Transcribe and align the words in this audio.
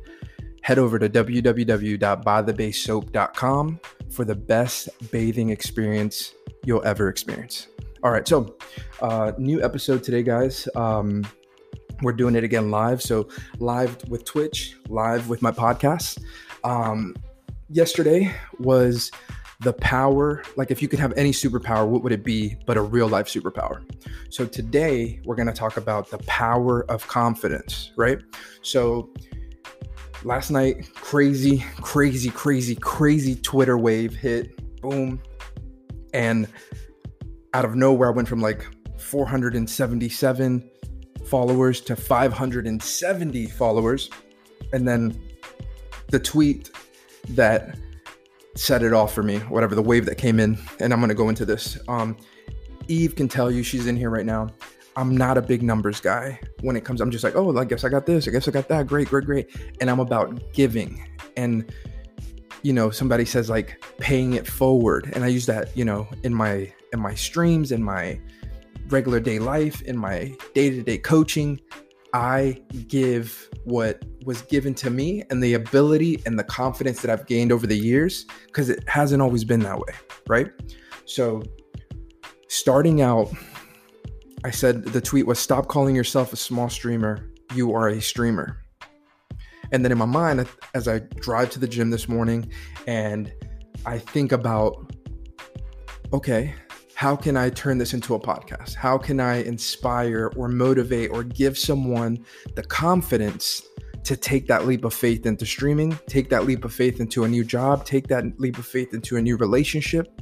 Head 0.60 0.78
over 0.78 0.98
to 0.98 1.08
www.buythebasesoap.com 1.08 3.80
for 4.10 4.26
the 4.26 4.34
best 4.34 5.10
bathing 5.10 5.48
experience 5.48 6.34
you'll 6.66 6.84
ever 6.84 7.08
experience. 7.08 7.68
All 8.04 8.10
right, 8.10 8.28
so 8.28 8.54
uh, 9.00 9.32
new 9.38 9.64
episode 9.64 10.02
today, 10.02 10.22
guys. 10.22 10.68
Um, 10.74 11.24
we're 12.02 12.12
doing 12.12 12.34
it 12.34 12.44
again 12.44 12.70
live. 12.70 13.00
So, 13.00 13.28
live 13.58 13.96
with 14.08 14.24
Twitch, 14.24 14.76
live 14.88 15.28
with 15.28 15.40
my 15.40 15.50
podcast. 15.50 16.22
Um, 16.64 17.14
yesterday 17.68 18.34
was 18.58 19.10
the 19.60 19.72
power, 19.72 20.42
like 20.56 20.70
if 20.70 20.82
you 20.82 20.88
could 20.88 20.98
have 20.98 21.12
any 21.16 21.30
superpower, 21.30 21.86
what 21.86 22.02
would 22.02 22.12
it 22.12 22.24
be 22.24 22.56
but 22.66 22.76
a 22.76 22.82
real 22.82 23.08
life 23.08 23.26
superpower? 23.26 23.82
So, 24.30 24.44
today 24.44 25.20
we're 25.24 25.36
going 25.36 25.46
to 25.46 25.54
talk 25.54 25.76
about 25.76 26.10
the 26.10 26.18
power 26.18 26.84
of 26.90 27.06
confidence, 27.06 27.92
right? 27.96 28.18
So, 28.62 29.12
last 30.24 30.50
night, 30.50 30.92
crazy, 30.94 31.64
crazy, 31.80 32.30
crazy, 32.30 32.74
crazy 32.74 33.36
Twitter 33.36 33.78
wave 33.78 34.14
hit, 34.14 34.80
boom. 34.80 35.20
And 36.12 36.48
out 37.54 37.64
of 37.64 37.74
nowhere, 37.74 38.08
I 38.08 38.12
went 38.12 38.28
from 38.28 38.40
like 38.40 38.66
477 38.98 40.70
followers 41.32 41.80
to 41.80 41.96
570 41.96 43.46
followers. 43.46 44.10
And 44.74 44.86
then 44.86 45.18
the 46.08 46.18
tweet 46.18 46.68
that 47.30 47.78
set 48.54 48.82
it 48.82 48.92
off 48.92 49.14
for 49.14 49.22
me, 49.22 49.38
whatever 49.38 49.74
the 49.74 49.80
wave 49.80 50.04
that 50.04 50.18
came 50.18 50.38
in, 50.38 50.58
and 50.78 50.92
I'm 50.92 51.00
gonna 51.00 51.14
go 51.14 51.30
into 51.30 51.46
this. 51.46 51.78
Um, 51.88 52.18
Eve 52.86 53.16
can 53.16 53.28
tell 53.28 53.50
you 53.50 53.62
she's 53.62 53.86
in 53.86 53.96
here 53.96 54.10
right 54.10 54.26
now. 54.26 54.50
I'm 54.94 55.16
not 55.16 55.38
a 55.38 55.40
big 55.40 55.62
numbers 55.62 56.02
guy 56.02 56.38
when 56.60 56.76
it 56.76 56.84
comes. 56.84 57.00
I'm 57.00 57.10
just 57.10 57.24
like, 57.24 57.34
oh, 57.34 57.56
I 57.56 57.64
guess 57.64 57.82
I 57.82 57.88
got 57.88 58.04
this. 58.04 58.28
I 58.28 58.30
guess 58.30 58.46
I 58.46 58.50
got 58.50 58.68
that. 58.68 58.86
Great, 58.86 59.08
great, 59.08 59.24
great. 59.24 59.56
And 59.80 59.88
I'm 59.88 60.00
about 60.00 60.52
giving. 60.52 61.02
And 61.38 61.72
you 62.60 62.74
know, 62.74 62.90
somebody 62.90 63.24
says 63.24 63.48
like 63.48 63.82
paying 63.96 64.34
it 64.34 64.46
forward, 64.46 65.10
and 65.14 65.24
I 65.24 65.28
use 65.28 65.46
that, 65.46 65.74
you 65.74 65.86
know, 65.86 66.06
in 66.24 66.34
my 66.34 66.70
in 66.92 67.00
my 67.00 67.14
streams, 67.14 67.72
in 67.72 67.82
my 67.82 68.20
regular 68.92 69.20
day 69.20 69.38
life, 69.38 69.82
in 69.82 69.96
my 69.96 70.34
day 70.54 70.70
to 70.70 70.82
day 70.82 70.98
coaching, 70.98 71.60
I 72.14 72.60
give 72.88 73.48
what 73.64 74.04
was 74.24 74.42
given 74.42 74.74
to 74.74 74.90
me 74.90 75.24
and 75.30 75.42
the 75.42 75.54
ability 75.54 76.22
and 76.26 76.38
the 76.38 76.44
confidence 76.44 77.00
that 77.00 77.10
I've 77.10 77.26
gained 77.26 77.52
over 77.52 77.66
the 77.66 77.76
years 77.76 78.26
because 78.46 78.68
it 78.68 78.86
hasn't 78.88 79.22
always 79.22 79.44
been 79.44 79.60
that 79.60 79.78
way, 79.78 79.94
right? 80.28 80.50
So, 81.06 81.42
starting 82.48 83.00
out, 83.00 83.32
I 84.44 84.50
said 84.50 84.84
the 84.84 85.00
tweet 85.00 85.26
was 85.26 85.38
stop 85.38 85.68
calling 85.68 85.96
yourself 85.96 86.32
a 86.32 86.36
small 86.36 86.68
streamer. 86.68 87.30
You 87.54 87.72
are 87.72 87.88
a 87.88 88.00
streamer. 88.00 88.58
And 89.72 89.82
then 89.82 89.90
in 89.90 89.98
my 89.98 90.04
mind, 90.04 90.46
as 90.74 90.86
I 90.86 90.98
drive 90.98 91.48
to 91.50 91.58
the 91.58 91.68
gym 91.68 91.90
this 91.90 92.08
morning 92.08 92.52
and 92.86 93.32
I 93.86 93.98
think 93.98 94.32
about, 94.32 94.92
okay, 96.12 96.54
how 97.02 97.16
can 97.16 97.36
I 97.36 97.50
turn 97.50 97.78
this 97.78 97.94
into 97.94 98.14
a 98.14 98.20
podcast? 98.20 98.76
How 98.76 98.96
can 98.96 99.18
I 99.18 99.42
inspire 99.42 100.30
or 100.36 100.46
motivate 100.46 101.10
or 101.10 101.24
give 101.24 101.58
someone 101.58 102.24
the 102.54 102.62
confidence 102.62 103.60
to 104.04 104.16
take 104.16 104.46
that 104.46 104.66
leap 104.66 104.84
of 104.84 104.94
faith 104.94 105.26
into 105.26 105.44
streaming, 105.44 105.98
take 106.06 106.30
that 106.30 106.44
leap 106.44 106.64
of 106.64 106.72
faith 106.72 107.00
into 107.00 107.24
a 107.24 107.28
new 107.28 107.42
job, 107.42 107.84
take 107.84 108.06
that 108.06 108.38
leap 108.38 108.56
of 108.56 108.64
faith 108.64 108.94
into 108.94 109.16
a 109.16 109.20
new 109.20 109.36
relationship? 109.36 110.12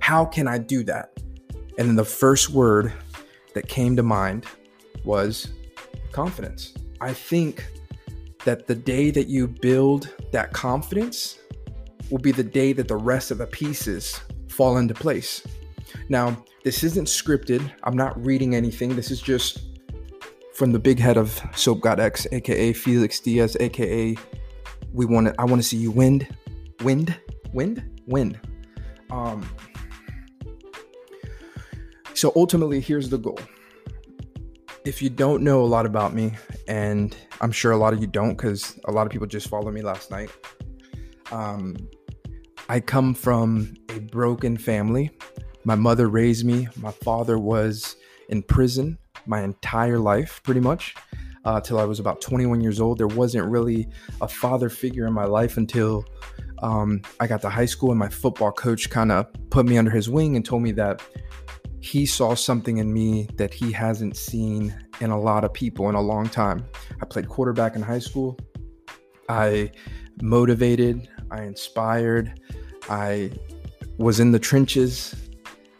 How 0.00 0.26
can 0.26 0.46
I 0.46 0.58
do 0.58 0.84
that? 0.84 1.08
And 1.78 1.88
then 1.88 1.96
the 1.96 2.04
first 2.04 2.50
word 2.50 2.92
that 3.54 3.66
came 3.66 3.96
to 3.96 4.02
mind 4.02 4.44
was 5.06 5.54
confidence. 6.12 6.74
I 7.00 7.14
think 7.14 7.66
that 8.44 8.66
the 8.66 8.74
day 8.74 9.10
that 9.10 9.28
you 9.28 9.48
build 9.48 10.14
that 10.32 10.52
confidence 10.52 11.38
will 12.10 12.18
be 12.18 12.30
the 12.30 12.44
day 12.44 12.74
that 12.74 12.88
the 12.88 12.96
rest 12.96 13.30
of 13.30 13.38
the 13.38 13.46
pieces 13.46 14.20
fall 14.50 14.76
into 14.76 14.92
place. 14.92 15.42
Now, 16.08 16.44
this 16.64 16.84
isn't 16.84 17.06
scripted. 17.06 17.70
I'm 17.84 17.96
not 17.96 18.22
reading 18.24 18.54
anything. 18.54 18.96
This 18.96 19.10
is 19.10 19.20
just 19.20 19.60
from 20.54 20.72
the 20.72 20.78
big 20.78 20.98
head 20.98 21.16
of 21.16 21.40
Soap 21.54 21.80
God 21.80 22.00
X, 22.00 22.26
aka 22.32 22.72
Felix 22.72 23.20
Diaz, 23.20 23.56
aka 23.60 24.16
we 24.92 25.04
want 25.04 25.26
to. 25.26 25.34
I 25.38 25.44
want 25.44 25.62
to 25.62 25.68
see 25.68 25.76
you 25.76 25.90
wind, 25.90 26.26
wind, 26.82 27.16
wind, 27.52 28.00
wind. 28.06 28.40
Um. 29.10 29.48
So 32.14 32.32
ultimately, 32.34 32.80
here's 32.80 33.10
the 33.10 33.18
goal. 33.18 33.38
If 34.86 35.02
you 35.02 35.10
don't 35.10 35.42
know 35.42 35.62
a 35.62 35.66
lot 35.66 35.84
about 35.84 36.14
me, 36.14 36.32
and 36.66 37.14
I'm 37.40 37.52
sure 37.52 37.72
a 37.72 37.76
lot 37.76 37.92
of 37.92 38.00
you 38.00 38.06
don't, 38.06 38.36
because 38.36 38.78
a 38.86 38.92
lot 38.92 39.06
of 39.06 39.12
people 39.12 39.26
just 39.26 39.48
followed 39.48 39.74
me 39.74 39.82
last 39.82 40.10
night. 40.10 40.30
Um, 41.30 41.76
I 42.68 42.80
come 42.80 43.12
from 43.12 43.74
a 43.90 43.98
broken 43.98 44.56
family. 44.56 45.10
My 45.66 45.74
mother 45.74 46.06
raised 46.06 46.46
me. 46.46 46.68
My 46.76 46.92
father 46.92 47.40
was 47.40 47.96
in 48.28 48.44
prison 48.44 48.98
my 49.26 49.42
entire 49.42 49.98
life, 49.98 50.40
pretty 50.44 50.60
much, 50.60 50.94
uh, 51.44 51.60
till 51.60 51.80
I 51.80 51.84
was 51.84 51.98
about 51.98 52.20
21 52.20 52.60
years 52.60 52.80
old. 52.80 52.98
There 52.98 53.08
wasn't 53.08 53.50
really 53.50 53.88
a 54.20 54.28
father 54.28 54.68
figure 54.68 55.08
in 55.08 55.12
my 55.12 55.24
life 55.24 55.56
until 55.56 56.04
um, 56.62 57.02
I 57.18 57.26
got 57.26 57.42
to 57.42 57.48
high 57.48 57.66
school, 57.66 57.90
and 57.90 57.98
my 57.98 58.08
football 58.08 58.52
coach 58.52 58.90
kind 58.90 59.10
of 59.10 59.26
put 59.50 59.66
me 59.66 59.76
under 59.76 59.90
his 59.90 60.08
wing 60.08 60.36
and 60.36 60.44
told 60.44 60.62
me 60.62 60.70
that 60.70 61.02
he 61.80 62.06
saw 62.06 62.36
something 62.36 62.76
in 62.76 62.92
me 62.92 63.28
that 63.34 63.52
he 63.52 63.72
hasn't 63.72 64.16
seen 64.16 64.72
in 65.00 65.10
a 65.10 65.18
lot 65.18 65.42
of 65.42 65.52
people 65.52 65.88
in 65.88 65.96
a 65.96 66.00
long 66.00 66.28
time. 66.28 66.64
I 67.02 67.06
played 67.06 67.28
quarterback 67.28 67.74
in 67.74 67.82
high 67.82 67.98
school. 67.98 68.38
I 69.28 69.72
motivated, 70.22 71.08
I 71.32 71.42
inspired, 71.42 72.40
I 72.88 73.32
was 73.98 74.20
in 74.20 74.30
the 74.30 74.38
trenches 74.38 75.25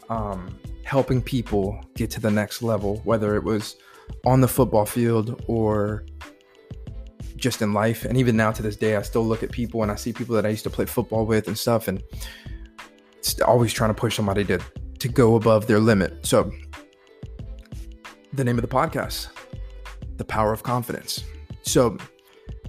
um, 0.09 0.59
helping 0.85 1.21
people 1.21 1.81
get 1.95 2.11
to 2.13 2.21
the 2.21 2.31
next 2.31 2.63
level, 2.63 3.01
whether 3.05 3.37
it 3.37 3.45
was 3.45 3.77
on 4.25 4.41
the 4.41 4.49
football 4.49 4.87
field 4.87 5.43
or 5.47 6.05
just 7.37 7.61
in 7.63 7.73
life. 7.73 8.05
And 8.05 8.17
even 8.17 8.37
now 8.37 8.53
to 8.53 8.63
this 8.63 8.77
day, 8.77 8.97
I 8.97 9.03
still 9.03 9.25
look 9.25 9.43
at 9.43 9.51
people 9.51 9.83
and 9.83 9.93
I 9.93 9.97
see 9.97 10.13
people 10.13 10.35
that 10.37 10.47
I 10.47 10.49
used 10.49 10.65
to 10.65 10.71
play 10.71 10.87
football 10.87 11.27
with 11.27 11.49
and 11.49 11.59
stuff, 11.59 11.89
and 11.89 12.03
always 13.45 13.73
trying 13.73 13.91
to 13.91 13.95
push 13.95 14.17
somebody 14.17 14.45
to 14.45 14.61
to 14.99 15.09
go 15.09 15.37
above 15.37 15.67
their 15.67 15.79
limit. 15.79 16.25
So, 16.25 16.51
the 18.33 18.45
name 18.45 18.59
of 18.59 18.63
the 18.63 18.69
podcast, 18.69 19.29
The 20.17 20.25
Power 20.25 20.53
of 20.53 20.63
Confidence. 20.63 21.23
So, 21.63 21.99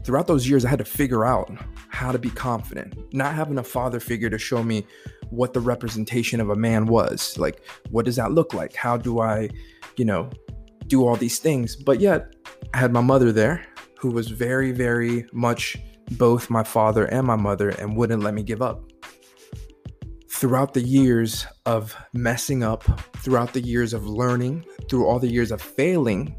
throughout 0.03 0.28
those 0.28 0.47
years, 0.47 0.66
I 0.66 0.70
had 0.70 0.80
to 0.80 0.86
figure 0.86 1.26
out 1.26 1.50
how 1.90 2.12
to 2.12 2.20
be 2.20 2.30
confident, 2.30 3.14
not 3.14 3.34
having 3.34 3.58
a 3.58 3.64
father 3.64 4.00
figure 4.00 4.30
to 4.30 4.38
show 4.38 4.62
me 4.62 4.86
what 5.30 5.54
the 5.54 5.60
representation 5.60 6.40
of 6.40 6.50
a 6.50 6.56
man 6.56 6.86
was. 6.86 7.38
Like, 7.38 7.62
what 7.90 8.06
does 8.06 8.16
that 8.16 8.32
look 8.32 8.54
like? 8.54 8.76
How 8.76 8.98
do 8.98 9.20
I, 9.20 9.50
you 9.98 10.06
know, 10.06 10.30
do 10.88 11.06
all 11.08 11.16
these 11.16 11.40
things? 11.40 11.76
But 11.76 12.00
yet, 12.00 12.34
I 12.74 12.78
had 12.78 12.94
my 12.94 13.02
mother 13.02 13.32
there 13.32 13.66
who 14.00 14.12
was 14.12 14.30
very, 14.30 14.72
very 14.72 15.26
much 15.34 15.78
both 16.12 16.50
my 16.50 16.64
father 16.64 17.06
and 17.06 17.26
my 17.26 17.36
mother 17.36 17.70
and 17.70 17.98
wouldn't 17.98 18.24
let 18.24 18.34
me 18.34 18.44
give 18.44 18.62
up. 18.62 18.84
Throughout 20.30 20.74
the 20.74 20.82
years 20.82 21.48
of 21.66 21.96
messing 22.14 22.64
up, 22.64 22.84
throughout 23.18 23.54
the 23.54 23.62
years 23.62 23.94
of 23.94 24.06
learning, 24.06 24.66
through 24.90 25.08
all 25.08 25.20
the 25.20 25.32
years 25.32 25.52
of 25.52 25.62
failing, 25.62 26.35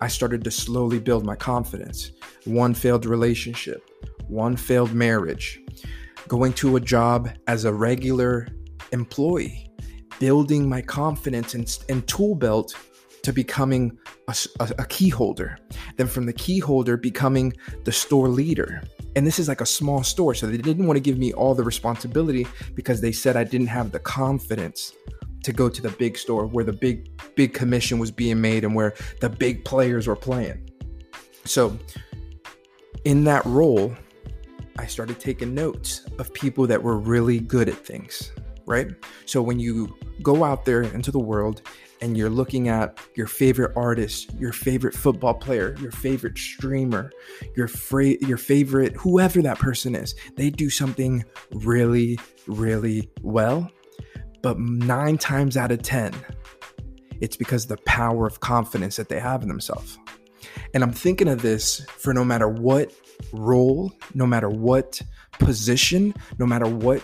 I 0.00 0.08
started 0.08 0.42
to 0.44 0.50
slowly 0.50 0.98
build 0.98 1.24
my 1.24 1.36
confidence. 1.36 2.10
One 2.46 2.74
failed 2.74 3.06
relationship, 3.06 3.88
one 4.26 4.56
failed 4.56 4.92
marriage, 4.92 5.60
going 6.28 6.52
to 6.54 6.76
a 6.76 6.80
job 6.80 7.30
as 7.46 7.64
a 7.64 7.72
regular 7.72 8.48
employee, 8.92 9.70
building 10.18 10.68
my 10.68 10.80
confidence 10.82 11.54
and, 11.54 11.78
and 11.88 12.06
tool 12.06 12.34
belt 12.34 12.74
to 13.22 13.32
becoming 13.32 13.98
a, 14.28 14.36
a, 14.60 14.70
a, 14.80 14.84
key 14.86 15.08
holder. 15.08 15.58
Then 15.96 16.06
from 16.06 16.26
the 16.26 16.32
key 16.32 16.58
holder, 16.58 16.98
becoming 16.98 17.54
the 17.84 17.92
store 17.92 18.28
leader. 18.28 18.82
And 19.16 19.26
this 19.26 19.38
is 19.38 19.48
like 19.48 19.62
a 19.62 19.66
small 19.66 20.02
store. 20.02 20.34
So 20.34 20.46
they 20.46 20.58
didn't 20.58 20.86
want 20.86 20.98
to 20.98 21.00
give 21.00 21.16
me 21.16 21.32
all 21.32 21.54
the 21.54 21.64
responsibility 21.64 22.46
because 22.74 23.00
they 23.00 23.12
said 23.12 23.36
I 23.36 23.44
didn't 23.44 23.68
have 23.68 23.92
the 23.92 23.98
confidence 23.98 24.92
to 25.42 25.52
go 25.52 25.68
to 25.70 25.80
the 25.80 25.90
big 25.90 26.18
store 26.18 26.46
where 26.46 26.64
the 26.64 26.72
big, 26.72 27.08
big 27.34 27.54
commission 27.54 27.98
was 27.98 28.10
being 28.10 28.40
made 28.40 28.64
and 28.64 28.74
where 28.74 28.94
the 29.20 29.30
big 29.30 29.64
players 29.64 30.06
were 30.06 30.16
playing. 30.16 30.70
So 31.44 31.78
in 33.04 33.24
that 33.24 33.44
role, 33.46 33.94
I 34.78 34.86
started 34.86 35.20
taking 35.20 35.54
notes 35.54 36.04
of 36.18 36.32
people 36.34 36.66
that 36.66 36.82
were 36.82 36.98
really 36.98 37.40
good 37.40 37.68
at 37.68 37.76
things. 37.76 38.32
right? 38.66 38.88
So 39.26 39.42
when 39.42 39.58
you 39.58 39.94
go 40.22 40.42
out 40.44 40.64
there 40.64 40.82
into 40.82 41.10
the 41.10 41.18
world 41.18 41.62
and 42.00 42.16
you're 42.16 42.30
looking 42.30 42.68
at 42.68 42.98
your 43.14 43.26
favorite 43.26 43.72
artist, 43.76 44.32
your 44.38 44.52
favorite 44.52 44.94
football 44.94 45.34
player, 45.34 45.76
your 45.80 45.90
favorite 45.90 46.38
streamer, 46.38 47.10
your 47.56 47.68
fra- 47.68 48.18
your 48.22 48.38
favorite 48.38 48.94
whoever 48.94 49.42
that 49.42 49.58
person 49.58 49.94
is, 49.94 50.14
they 50.36 50.50
do 50.50 50.70
something 50.70 51.24
really 51.52 52.18
really 52.46 53.10
well. 53.22 53.70
But 54.42 54.58
9 54.58 55.18
times 55.18 55.56
out 55.56 55.72
of 55.72 55.82
10, 55.82 56.12
it's 57.20 57.36
because 57.36 57.66
the 57.66 57.78
power 57.86 58.26
of 58.26 58.40
confidence 58.40 58.96
that 58.96 59.08
they 59.08 59.20
have 59.20 59.42
in 59.42 59.48
themselves. 59.48 59.98
And 60.72 60.82
I'm 60.82 60.92
thinking 60.92 61.28
of 61.28 61.42
this 61.42 61.84
for 61.96 62.14
no 62.14 62.24
matter 62.24 62.48
what 62.48 62.92
role, 63.32 63.92
no 64.14 64.26
matter 64.26 64.48
what 64.48 65.00
position, 65.38 66.14
no 66.38 66.46
matter 66.46 66.66
what 66.66 67.02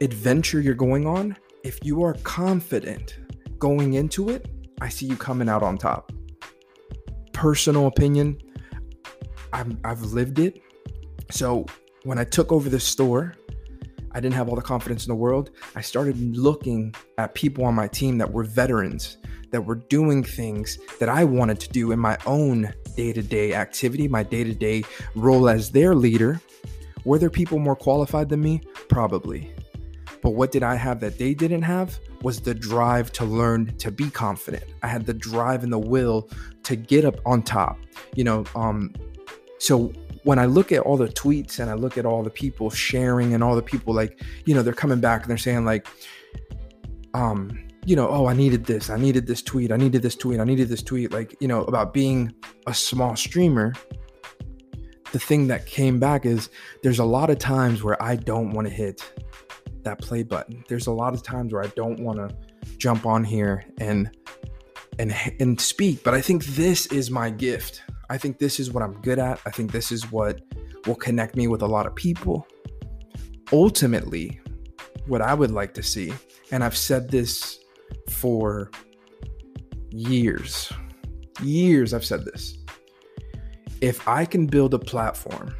adventure 0.00 0.60
you're 0.60 0.74
going 0.74 1.06
on, 1.06 1.36
if 1.64 1.78
you 1.84 2.02
are 2.02 2.14
confident 2.24 3.18
going 3.58 3.94
into 3.94 4.30
it, 4.30 4.48
I 4.80 4.88
see 4.88 5.06
you 5.06 5.16
coming 5.16 5.48
out 5.48 5.62
on 5.62 5.78
top. 5.78 6.12
Personal 7.32 7.86
opinion, 7.86 8.40
i 9.52 9.64
have 9.84 10.02
lived 10.02 10.38
it. 10.38 10.60
So 11.30 11.66
when 12.04 12.18
I 12.18 12.24
took 12.24 12.50
over 12.50 12.68
this 12.68 12.84
store, 12.84 13.34
I 14.12 14.20
didn't 14.20 14.34
have 14.34 14.48
all 14.48 14.56
the 14.56 14.62
confidence 14.62 15.06
in 15.06 15.10
the 15.10 15.16
world. 15.16 15.50
I 15.74 15.80
started 15.80 16.18
looking 16.36 16.94
at 17.18 17.34
people 17.34 17.64
on 17.64 17.74
my 17.74 17.88
team 17.88 18.18
that 18.18 18.30
were 18.30 18.44
veterans, 18.44 19.18
that 19.52 19.64
were 19.64 19.76
doing 19.76 20.24
things 20.24 20.78
that 20.98 21.08
I 21.08 21.24
wanted 21.24 21.60
to 21.60 21.68
do 21.68 21.92
in 21.92 21.98
my 21.98 22.18
own 22.26 22.72
day 22.96 23.12
to 23.12 23.22
day 23.22 23.54
activity, 23.54 24.08
my 24.08 24.22
day 24.22 24.44
to 24.44 24.54
day 24.54 24.82
role 25.14 25.48
as 25.48 25.70
their 25.70 25.94
leader. 25.94 26.40
Were 27.04 27.18
there 27.18 27.30
people 27.30 27.58
more 27.58 27.76
qualified 27.76 28.28
than 28.28 28.40
me? 28.40 28.62
Probably. 28.88 29.52
But 30.22 30.30
what 30.30 30.52
did 30.52 30.62
I 30.62 30.76
have 30.76 31.00
that 31.00 31.18
they 31.18 31.34
didn't 31.34 31.62
have? 31.62 31.98
Was 32.22 32.40
the 32.40 32.54
drive 32.54 33.12
to 33.12 33.24
learn 33.24 33.76
to 33.78 33.90
be 33.90 34.08
confident. 34.10 34.64
I 34.82 34.86
had 34.86 35.04
the 35.04 35.14
drive 35.14 35.64
and 35.64 35.72
the 35.72 35.78
will 35.78 36.28
to 36.62 36.76
get 36.76 37.04
up 37.04 37.16
on 37.26 37.42
top. 37.42 37.76
You 38.14 38.24
know, 38.24 38.44
um, 38.54 38.92
so 39.58 39.92
when 40.22 40.38
I 40.38 40.46
look 40.46 40.70
at 40.70 40.80
all 40.80 40.96
the 40.96 41.08
tweets 41.08 41.58
and 41.58 41.68
I 41.68 41.74
look 41.74 41.98
at 41.98 42.06
all 42.06 42.22
the 42.22 42.30
people 42.30 42.70
sharing 42.70 43.34
and 43.34 43.42
all 43.42 43.56
the 43.56 43.62
people 43.62 43.92
like, 43.92 44.20
you 44.44 44.54
know, 44.54 44.62
they're 44.62 44.72
coming 44.72 45.00
back 45.00 45.22
and 45.22 45.30
they're 45.30 45.38
saying 45.38 45.64
like, 45.64 45.88
um, 47.14 47.58
you 47.84 47.96
know, 47.96 48.08
oh, 48.08 48.26
I 48.26 48.34
needed 48.34 48.64
this, 48.64 48.90
I 48.90 48.96
needed 48.96 49.26
this 49.26 49.42
tweet, 49.42 49.72
I 49.72 49.76
needed 49.76 50.02
this 50.02 50.14
tweet, 50.14 50.40
I 50.40 50.44
needed 50.44 50.68
this 50.68 50.82
tweet, 50.82 51.12
like, 51.12 51.36
you 51.40 51.48
know, 51.48 51.64
about 51.64 51.92
being 51.92 52.32
a 52.66 52.74
small 52.74 53.16
streamer. 53.16 53.72
The 55.10 55.18
thing 55.18 55.48
that 55.48 55.66
came 55.66 55.98
back 55.98 56.24
is 56.24 56.48
there's 56.82 57.00
a 57.00 57.04
lot 57.04 57.28
of 57.28 57.38
times 57.38 57.82
where 57.82 58.00
I 58.02 58.16
don't 58.16 58.52
want 58.52 58.68
to 58.68 58.72
hit 58.72 59.02
that 59.82 60.00
play 60.00 60.22
button. 60.22 60.64
There's 60.68 60.86
a 60.86 60.92
lot 60.92 61.12
of 61.12 61.22
times 61.22 61.52
where 61.52 61.62
I 61.62 61.66
don't 61.68 62.00
want 62.00 62.18
to 62.18 62.34
jump 62.78 63.04
on 63.04 63.24
here 63.24 63.64
and 63.78 64.10
and 64.98 65.14
and 65.40 65.60
speak, 65.60 66.04
but 66.04 66.14
I 66.14 66.20
think 66.20 66.44
this 66.44 66.86
is 66.86 67.10
my 67.10 67.30
gift. 67.30 67.82
I 68.10 68.18
think 68.18 68.38
this 68.38 68.60
is 68.60 68.70
what 68.70 68.82
I'm 68.82 69.00
good 69.02 69.18
at. 69.18 69.40
I 69.44 69.50
think 69.50 69.72
this 69.72 69.90
is 69.90 70.10
what 70.12 70.40
will 70.86 70.94
connect 70.94 71.36
me 71.36 71.46
with 71.46 71.62
a 71.62 71.66
lot 71.66 71.86
of 71.86 71.94
people. 71.94 72.46
Ultimately, 73.52 74.40
what 75.06 75.20
I 75.20 75.34
would 75.34 75.50
like 75.50 75.74
to 75.74 75.82
see, 75.82 76.12
and 76.50 76.62
I've 76.62 76.76
said 76.76 77.10
this 77.10 77.61
for 78.08 78.70
years, 79.90 80.72
years 81.42 81.94
I've 81.94 82.04
said 82.04 82.24
this. 82.24 82.58
If 83.80 84.06
I 84.06 84.24
can 84.24 84.46
build 84.46 84.74
a 84.74 84.78
platform, 84.78 85.54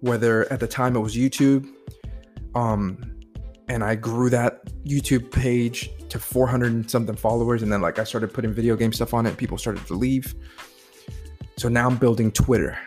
whether 0.00 0.50
at 0.52 0.60
the 0.60 0.66
time 0.68 0.96
it 0.96 1.00
was 1.00 1.16
YouTube, 1.16 1.68
um, 2.54 2.98
and 3.68 3.82
I 3.82 3.96
grew 3.96 4.30
that 4.30 4.64
YouTube 4.84 5.30
page 5.30 5.90
to 6.08 6.18
400 6.18 6.72
and 6.72 6.90
something 6.90 7.16
followers. 7.16 7.62
And 7.62 7.72
then, 7.72 7.80
like, 7.80 7.98
I 7.98 8.04
started 8.04 8.32
putting 8.32 8.52
video 8.52 8.76
game 8.76 8.92
stuff 8.92 9.12
on 9.12 9.26
it. 9.26 9.36
People 9.36 9.58
started 9.58 9.86
to 9.86 9.94
leave. 9.94 10.34
So 11.56 11.68
now 11.68 11.88
I'm 11.88 11.96
building 11.96 12.30
Twitter. 12.30 12.78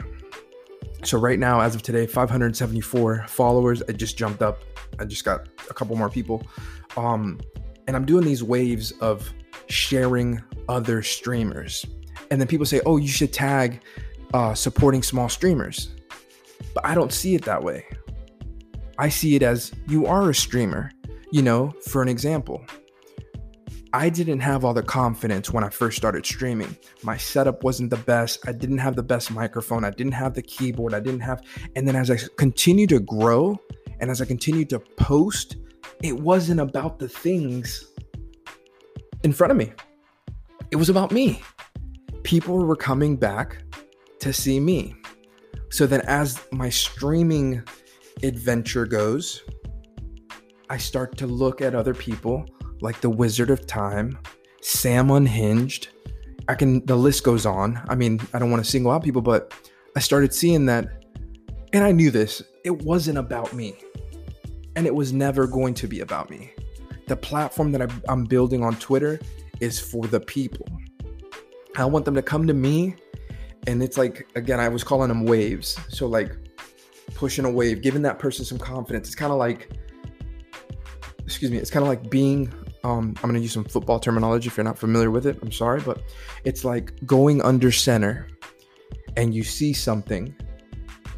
So, 1.03 1.17
right 1.17 1.39
now, 1.39 1.59
as 1.61 1.75
of 1.75 1.81
today, 1.81 2.07
574 2.07 3.25
followers. 3.27 3.83
I 3.87 3.91
just 3.91 4.17
jumped 4.17 4.41
up. 4.41 4.59
I 4.99 5.05
just 5.05 5.25
got 5.25 5.47
a 5.69 5.73
couple 5.73 5.95
more 5.95 6.09
people. 6.09 6.45
Um, 6.97 7.39
and 7.89 7.95
I'm 7.95 8.06
doing 8.06 8.24
these 8.24 8.44
waves 8.44 8.91
of 9.01 9.33
sharing 9.68 10.44
other 10.68 11.01
streamers. 11.01 11.88
And 12.30 12.39
then 12.39 12.47
people 12.47 12.68
say, 12.68 12.81
oh, 12.86 12.97
you 12.97 13.07
should 13.07 13.33
tag 13.33 13.81
uh, 14.36 14.53
supporting 14.53 15.01
small 15.01 15.27
streamers. 15.27 15.95
But 16.75 16.86
I 16.86 16.94
don't 16.94 17.12
see 17.12 17.33
it 17.33 17.44
that 17.45 17.63
way. 17.63 17.88
I 19.00 19.09
see 19.09 19.36
it 19.36 19.41
as 19.41 19.71
you 19.88 20.06
are 20.06 20.30
a 20.30 20.36
streamer. 20.36 20.91
You 21.31 21.41
know, 21.41 21.74
for 21.88 22.03
an 22.03 22.09
example, 22.09 22.63
I 23.92 24.09
didn't 24.09 24.42
have 24.42 24.63
all 24.63 24.75
the 24.75 24.83
confidence 24.83 25.51
when 25.51 25.63
I 25.63 25.69
first 25.69 25.97
started 25.97 26.27
streaming. 26.27 26.77
My 27.01 27.18
setup 27.18 27.63
wasn't 27.63 27.89
the 27.89 27.97
best. 27.97 28.47
I 28.47 28.51
didn't 28.51 28.77
have 28.77 28.97
the 28.97 29.03
best 29.03 29.31
microphone. 29.31 29.83
I 29.83 29.89
didn't 29.89 30.12
have 30.12 30.35
the 30.35 30.44
keyboard. 30.44 30.94
I 30.94 31.00
didn't 31.00 31.21
have. 31.21 31.42
And 31.75 31.88
then 31.88 31.95
as 31.95 32.12
I 32.12 32.19
continue 32.38 32.85
to 32.85 33.00
grow 33.00 33.59
and 34.00 34.12
as 34.12 34.21
I 34.21 34.25
continue 34.25 34.65
to 34.65 34.80
post, 34.80 35.57
it 36.01 36.19
wasn't 36.19 36.59
about 36.59 36.99
the 36.99 37.09
things 37.09 37.85
in 39.23 39.33
front 39.33 39.51
of 39.51 39.57
me. 39.57 39.73
It 40.71 40.75
was 40.75 40.89
about 40.89 41.11
me. 41.11 41.41
People 42.23 42.57
were 42.65 42.75
coming 42.75 43.15
back 43.15 43.63
to 44.19 44.31
see 44.31 44.59
me. 44.59 44.95
So 45.71 45.85
then 45.85 46.01
as 46.01 46.41
my 46.51 46.69
streaming 46.69 47.63
adventure 48.23 48.85
goes, 48.85 49.43
I 50.69 50.77
start 50.77 51.17
to 51.17 51.27
look 51.27 51.61
at 51.61 51.75
other 51.75 51.93
people 51.93 52.45
like 52.81 53.01
the 53.01 53.09
Wizard 53.09 53.49
of 53.49 53.65
Time, 53.65 54.17
Sam 54.61 55.11
Unhinged. 55.11 55.89
I 56.47 56.55
can, 56.55 56.85
the 56.85 56.95
list 56.95 57.23
goes 57.23 57.45
on. 57.45 57.81
I 57.89 57.95
mean, 57.95 58.19
I 58.33 58.39
don't 58.39 58.51
want 58.51 58.63
to 58.63 58.69
single 58.69 58.91
out 58.91 59.03
people, 59.03 59.21
but 59.21 59.53
I 59.95 59.99
started 59.99 60.33
seeing 60.33 60.65
that, 60.67 60.87
and 61.73 61.83
I 61.83 61.91
knew 61.91 62.11
this, 62.11 62.41
it 62.63 62.83
wasn't 62.83 63.17
about 63.17 63.53
me. 63.53 63.75
And 64.75 64.86
it 64.86 64.94
was 64.94 65.12
never 65.12 65.48
going 65.48 65.74
to 65.75 65.88
be 65.88 66.00
about 66.00 66.30
me. 66.30 66.54
The 67.07 67.16
platform 67.16 67.71
that 67.71 67.92
I'm 68.07 68.24
building 68.25 68.63
on 68.63 68.75
Twitter 68.75 69.19
is 69.60 69.80
for 69.80 70.06
the 70.07 70.19
people. 70.19 70.68
I 71.75 71.86
want 71.86 72.06
them 72.06 72.16
to 72.16 72.21
come 72.21 72.48
to 72.48 72.54
me, 72.54 72.95
and 73.68 73.81
it's 73.81 73.98
like, 73.98 74.27
again, 74.36 74.60
I 74.60 74.69
was 74.69 74.83
calling 74.83 75.10
them 75.10 75.25
waves. 75.25 75.77
So, 75.89 76.07
like, 76.07 76.36
pushing 77.16 77.45
a 77.45 77.51
wave, 77.51 77.81
giving 77.81 78.01
that 78.04 78.19
person 78.19 78.45
some 78.45 78.57
confidence. 78.57 79.07
It's 79.07 79.16
kind 79.16 79.31
of 79.31 79.38
like, 79.38 79.69
excuse 81.25 81.51
me, 81.51 81.57
it's 81.57 81.69
kind 81.69 81.83
of 81.83 81.89
like 81.89 82.10
being, 82.10 82.51
um, 82.83 83.13
I'm 83.18 83.30
going 83.30 83.36
to 83.36 83.39
use 83.42 83.54
some 83.54 83.63
football 83.63 84.00
terminology 84.00 84.48
if 84.48 84.57
you're 84.57 84.63
not 84.63 84.77
familiar 84.77 85.12
with 85.12 85.25
it. 85.25 85.38
I'm 85.42 85.51
sorry, 85.51 85.81
but 85.81 86.02
it's 86.44 86.64
like 86.64 86.94
going 87.06 87.42
under 87.42 87.71
center 87.71 88.28
and 89.18 89.33
you 89.33 89.44
see 89.44 89.73
something 89.73 90.35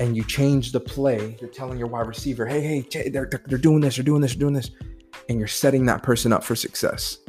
and 0.01 0.17
you 0.17 0.23
change 0.23 0.71
the 0.71 0.79
play. 0.79 1.37
You're 1.39 1.51
telling 1.51 1.77
your 1.77 1.87
wide 1.87 2.07
receiver, 2.07 2.43
hey, 2.47 2.83
hey, 2.91 3.09
they're, 3.09 3.29
they're 3.45 3.59
doing 3.59 3.81
this, 3.81 3.97
they're 3.97 4.03
doing 4.03 4.19
this, 4.19 4.31
they're 4.31 4.39
doing 4.39 4.55
this. 4.55 4.71
And 5.29 5.37
you're 5.37 5.47
setting 5.47 5.85
that 5.85 6.01
person 6.01 6.33
up 6.33 6.43
for 6.43 6.55
success. 6.55 7.19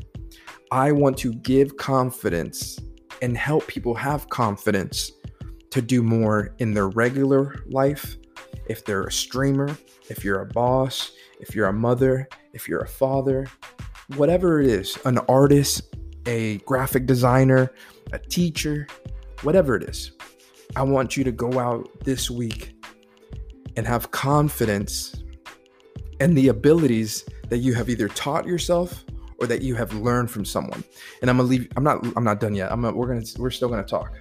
I 0.70 0.90
want 0.90 1.18
to 1.18 1.34
give 1.34 1.76
confidence 1.76 2.78
and 3.20 3.36
help 3.36 3.66
people 3.66 3.94
have 3.94 4.30
confidence 4.30 5.12
to 5.68 5.82
do 5.82 6.02
more 6.02 6.54
in 6.60 6.72
their 6.72 6.88
regular 6.88 7.62
life 7.66 8.16
if 8.66 8.86
they're 8.86 9.04
a 9.04 9.12
streamer, 9.12 9.76
if 10.08 10.24
you're 10.24 10.40
a 10.40 10.46
boss, 10.46 11.12
if 11.40 11.54
you're 11.54 11.66
a 11.66 11.72
mother, 11.74 12.26
if 12.54 12.68
you're 12.68 12.80
a 12.80 12.88
father, 12.88 13.46
whatever 14.16 14.62
it 14.62 14.66
is, 14.66 14.98
an 15.04 15.18
artist, 15.28 15.94
a 16.24 16.56
graphic 16.58 17.04
designer, 17.04 17.70
a 18.12 18.18
teacher, 18.18 18.86
whatever 19.42 19.76
it 19.76 19.82
is, 19.82 20.12
I 20.76 20.82
want 20.82 21.16
you 21.16 21.24
to 21.24 21.32
go 21.32 21.58
out 21.58 21.88
this 22.00 22.30
week 22.30 22.74
and 23.76 23.86
have 23.86 24.10
confidence 24.10 25.22
and 26.20 26.36
the 26.36 26.48
abilities 26.48 27.24
that 27.48 27.58
you 27.58 27.74
have 27.74 27.88
either 27.88 28.08
taught 28.08 28.46
yourself 28.46 29.04
or 29.38 29.46
that 29.46 29.62
you 29.62 29.74
have 29.74 29.92
learned 29.94 30.30
from 30.30 30.44
someone. 30.44 30.84
And 31.20 31.30
I'm 31.30 31.36
gonna 31.36 31.48
leave. 31.48 31.68
I'm 31.76 31.84
not. 31.84 32.04
I'm 32.16 32.24
not 32.24 32.40
done 32.40 32.54
yet. 32.54 32.70
I'm. 32.70 32.82
Gonna, 32.82 32.96
we're 32.96 33.08
gonna. 33.08 33.24
We're 33.38 33.50
still 33.50 33.68
gonna 33.68 33.82
talk 33.82 34.18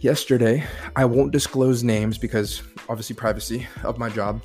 yesterday 0.00 0.64
i 0.94 1.04
won't 1.04 1.32
disclose 1.32 1.82
names 1.82 2.18
because 2.18 2.62
obviously 2.88 3.16
privacy 3.16 3.66
of 3.82 3.98
my 3.98 4.08
job 4.08 4.40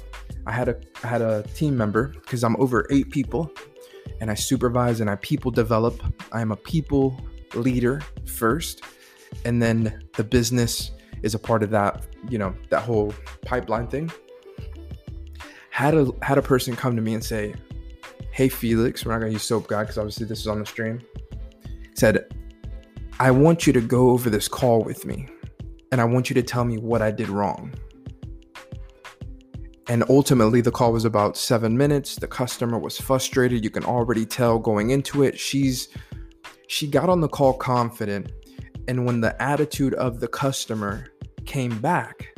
i 0.47 0.51
had 0.51 0.67
a 0.67 0.75
i 1.03 1.07
had 1.07 1.21
a 1.21 1.43
team 1.53 1.77
member 1.77 2.07
because 2.07 2.43
i'm 2.43 2.55
over 2.59 2.87
eight 2.89 3.11
people 3.11 3.51
and 4.19 4.31
i 4.31 4.33
supervise 4.33 4.99
and 4.99 5.11
i 5.11 5.15
people 5.17 5.51
develop 5.51 6.01
i'm 6.31 6.51
a 6.51 6.55
people 6.55 7.15
leader 7.53 8.01
first 8.25 8.81
and 9.45 9.61
then 9.61 10.03
the 10.15 10.23
business 10.23 10.91
is 11.21 11.33
a 11.33 11.39
part 11.39 11.63
of 11.63 11.69
that 11.69 12.05
you 12.29 12.37
know 12.37 12.53
that 12.69 12.81
whole 12.81 13.13
pipeline 13.45 13.87
thing. 13.87 14.11
Had 15.69 15.95
a 15.95 16.11
had 16.21 16.37
a 16.37 16.41
person 16.41 16.75
come 16.75 16.95
to 16.95 17.01
me 17.01 17.13
and 17.13 17.23
say 17.23 17.55
hey 18.31 18.49
felix 18.49 19.05
we're 19.05 19.11
not 19.11 19.19
going 19.19 19.31
to 19.31 19.33
use 19.33 19.43
soap 19.43 19.67
guy 19.67 19.83
because 19.83 19.97
obviously 19.97 20.25
this 20.25 20.39
is 20.39 20.47
on 20.47 20.59
the 20.59 20.65
stream 20.65 20.99
said 21.93 22.25
i 23.19 23.29
want 23.29 23.67
you 23.67 23.73
to 23.73 23.81
go 23.81 24.09
over 24.09 24.27
this 24.27 24.47
call 24.47 24.81
with 24.81 25.05
me 25.05 25.27
and 25.93 26.01
I 26.01 26.05
want 26.05 26.27
you 26.27 26.33
to 26.33 26.41
tell 26.41 26.65
me 26.65 26.79
what 26.79 27.03
I 27.03 27.11
did 27.11 27.29
wrong. 27.29 27.71
and 29.87 30.03
ultimately 30.09 30.59
the 30.59 30.71
call 30.71 30.91
was 30.91 31.05
about 31.05 31.37
seven 31.37 31.77
minutes. 31.77 32.15
The 32.15 32.25
customer 32.25 32.79
was 32.79 32.99
frustrated. 32.99 33.63
You 33.63 33.69
can 33.69 33.85
already 33.85 34.25
tell 34.25 34.57
going 34.57 34.89
into 34.89 35.21
it. 35.21 35.37
She's 35.37 35.89
she 36.67 36.87
got 36.87 37.09
on 37.09 37.21
the 37.21 37.27
call 37.27 37.53
confident 37.53 38.31
and 38.87 39.05
when 39.05 39.21
the 39.21 39.41
attitude 39.41 39.93
of 39.95 40.19
the 40.19 40.27
customer 40.27 41.07
came 41.45 41.77
back 41.79 42.33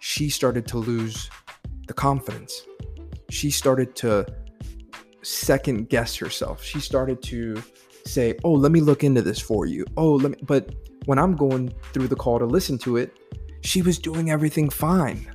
she 0.00 0.30
started 0.30 0.66
to 0.66 0.78
lose 0.78 1.30
the 1.86 1.92
confidence. 1.92 2.66
She 3.30 3.50
started 3.50 3.94
to 3.96 4.26
second 5.22 5.88
guess 5.88 6.16
herself. 6.16 6.62
She 6.62 6.80
started 6.80 7.22
to 7.24 7.62
say 8.06 8.34
oh 8.44 8.52
let 8.52 8.72
me 8.72 8.80
look 8.80 9.04
into 9.04 9.20
this 9.20 9.38
for 9.38 9.66
you. 9.66 9.84
Oh 9.96 10.12
let 10.12 10.32
me 10.32 10.38
but 10.42 10.74
when 11.04 11.18
i'm 11.18 11.36
going 11.36 11.72
through 11.92 12.08
the 12.08 12.16
call 12.16 12.38
to 12.38 12.46
listen 12.46 12.78
to 12.78 12.96
it 12.96 13.18
she 13.62 13.82
was 13.82 13.98
doing 13.98 14.30
everything 14.30 14.70
fine. 14.70 15.30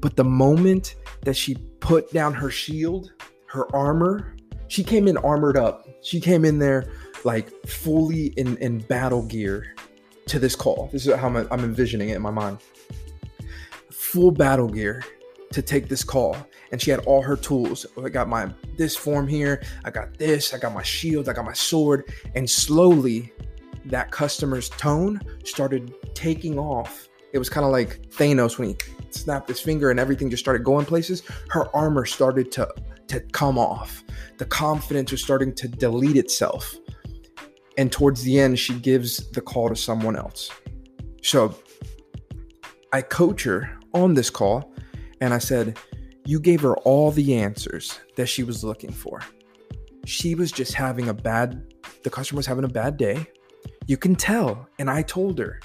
But 0.00 0.16
the 0.16 0.24
moment 0.24 0.96
that 1.22 1.34
she 1.34 1.54
put 1.80 2.12
down 2.12 2.34
her 2.34 2.50
shield, 2.50 3.12
her 3.46 3.74
armor, 3.74 4.36
she 4.68 4.84
came 4.84 5.08
in 5.08 5.16
armored 5.18 5.56
up. 5.56 5.88
She 6.02 6.20
came 6.20 6.44
in 6.44 6.58
there 6.58 6.90
like 7.24 7.50
fully 7.66 8.26
in, 8.36 8.56
in 8.58 8.78
battle 8.78 9.22
gear 9.22 9.74
to 10.26 10.38
this 10.38 10.54
call. 10.54 10.88
This 10.92 11.06
is 11.06 11.14
how 11.14 11.28
I'm, 11.28 11.48
I'm 11.50 11.64
envisioning 11.64 12.10
it 12.10 12.16
in 12.16 12.22
my 12.22 12.30
mind. 12.30 12.58
Full 13.90 14.30
battle 14.30 14.68
gear 14.68 15.04
to 15.52 15.62
take 15.62 15.88
this 15.88 16.04
call. 16.04 16.36
And 16.70 16.80
she 16.80 16.90
had 16.90 17.00
all 17.00 17.22
her 17.22 17.36
tools. 17.36 17.86
Oh, 17.96 18.04
I 18.04 18.10
got 18.10 18.28
my 18.28 18.50
this 18.76 18.94
form 18.94 19.26
here. 19.26 19.62
I 19.84 19.90
got 19.90 20.18
this. 20.18 20.52
I 20.52 20.58
got 20.58 20.74
my 20.74 20.82
shield. 20.82 21.28
I 21.28 21.32
got 21.32 21.46
my 21.46 21.54
sword. 21.54 22.12
And 22.34 22.48
slowly, 22.48 23.32
that 23.86 24.10
customer's 24.10 24.68
tone 24.70 25.20
started 25.44 25.94
taking 26.14 26.58
off. 26.58 27.08
It 27.32 27.38
was 27.38 27.48
kind 27.48 27.64
of 27.64 27.72
like 27.72 28.02
Thanos 28.10 28.58
when 28.58 28.68
he 28.68 28.76
snapped 29.10 29.48
his 29.48 29.60
finger 29.60 29.90
and 29.90 29.98
everything 29.98 30.28
just 30.30 30.42
started 30.42 30.64
going 30.64 30.84
places, 30.84 31.22
her 31.48 31.74
armor 31.74 32.04
started 32.04 32.52
to 32.52 32.68
to 33.08 33.20
come 33.20 33.58
off. 33.58 34.04
The 34.36 34.44
confidence 34.44 35.10
was 35.10 35.22
starting 35.22 35.54
to 35.54 35.68
delete 35.68 36.16
itself. 36.16 36.76
And 37.78 37.92
towards 37.92 38.24
the 38.24 38.38
end, 38.40 38.58
she 38.58 38.74
gives 38.74 39.30
the 39.30 39.40
call 39.40 39.68
to 39.68 39.76
someone 39.76 40.16
else. 40.16 40.50
So 41.22 41.54
I 42.92 43.02
coach 43.02 43.44
her 43.44 43.78
on 43.94 44.14
this 44.14 44.30
call 44.30 44.74
and 45.20 45.32
I 45.32 45.38
said, 45.38 45.78
You 46.26 46.40
gave 46.40 46.60
her 46.62 46.76
all 46.78 47.12
the 47.12 47.36
answers 47.36 48.00
that 48.16 48.26
she 48.26 48.42
was 48.42 48.64
looking 48.64 48.90
for. 48.90 49.20
She 50.04 50.34
was 50.34 50.50
just 50.50 50.74
having 50.74 51.08
a 51.08 51.14
bad, 51.14 51.72
the 52.02 52.10
customer 52.10 52.38
was 52.38 52.46
having 52.46 52.64
a 52.64 52.68
bad 52.68 52.96
day. 52.96 53.24
You 53.86 53.96
can 53.96 54.16
tell. 54.16 54.68
And 54.80 54.90
I 54.90 55.02
told 55.02 55.38
her 55.38 55.60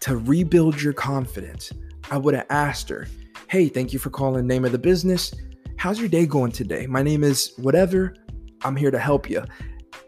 to 0.00 0.18
rebuild 0.18 0.80
your 0.82 0.92
confidence. 0.92 1.72
I 2.10 2.18
would 2.18 2.34
have 2.34 2.46
asked 2.50 2.90
her, 2.90 3.08
Hey, 3.48 3.68
thank 3.68 3.94
you 3.94 3.98
for 3.98 4.10
calling 4.10 4.46
name 4.46 4.66
of 4.66 4.72
the 4.72 4.78
business. 4.78 5.32
How's 5.78 5.98
your 5.98 6.08
day 6.10 6.26
going 6.26 6.52
today? 6.52 6.86
My 6.86 7.02
name 7.02 7.24
is 7.24 7.54
whatever. 7.56 8.14
I'm 8.62 8.76
here 8.76 8.90
to 8.90 8.98
help 8.98 9.30
you. 9.30 9.42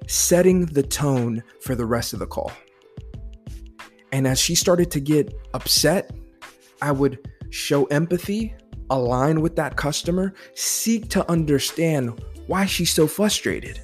Setting 0.07 0.67
the 0.67 0.83
tone 0.83 1.43
for 1.61 1.75
the 1.75 1.87
rest 1.87 2.13
of 2.13 2.19
the 2.19 2.27
call. 2.27 2.53
And 4.13 4.27
as 4.27 4.39
she 4.39 4.55
started 4.55 4.91
to 4.91 5.01
get 5.01 5.35
upset, 5.55 6.11
I 6.83 6.93
would 6.93 7.29
show 7.51 7.85
empathy, 7.87 8.55
align 8.91 9.41
with 9.41 9.57
that 9.57 9.77
customer, 9.77 10.35
seek 10.55 11.09
to 11.11 11.29
understand 11.31 12.23
why 12.47 12.67
she's 12.67 12.93
so 12.93 13.07
frustrated. 13.07 13.81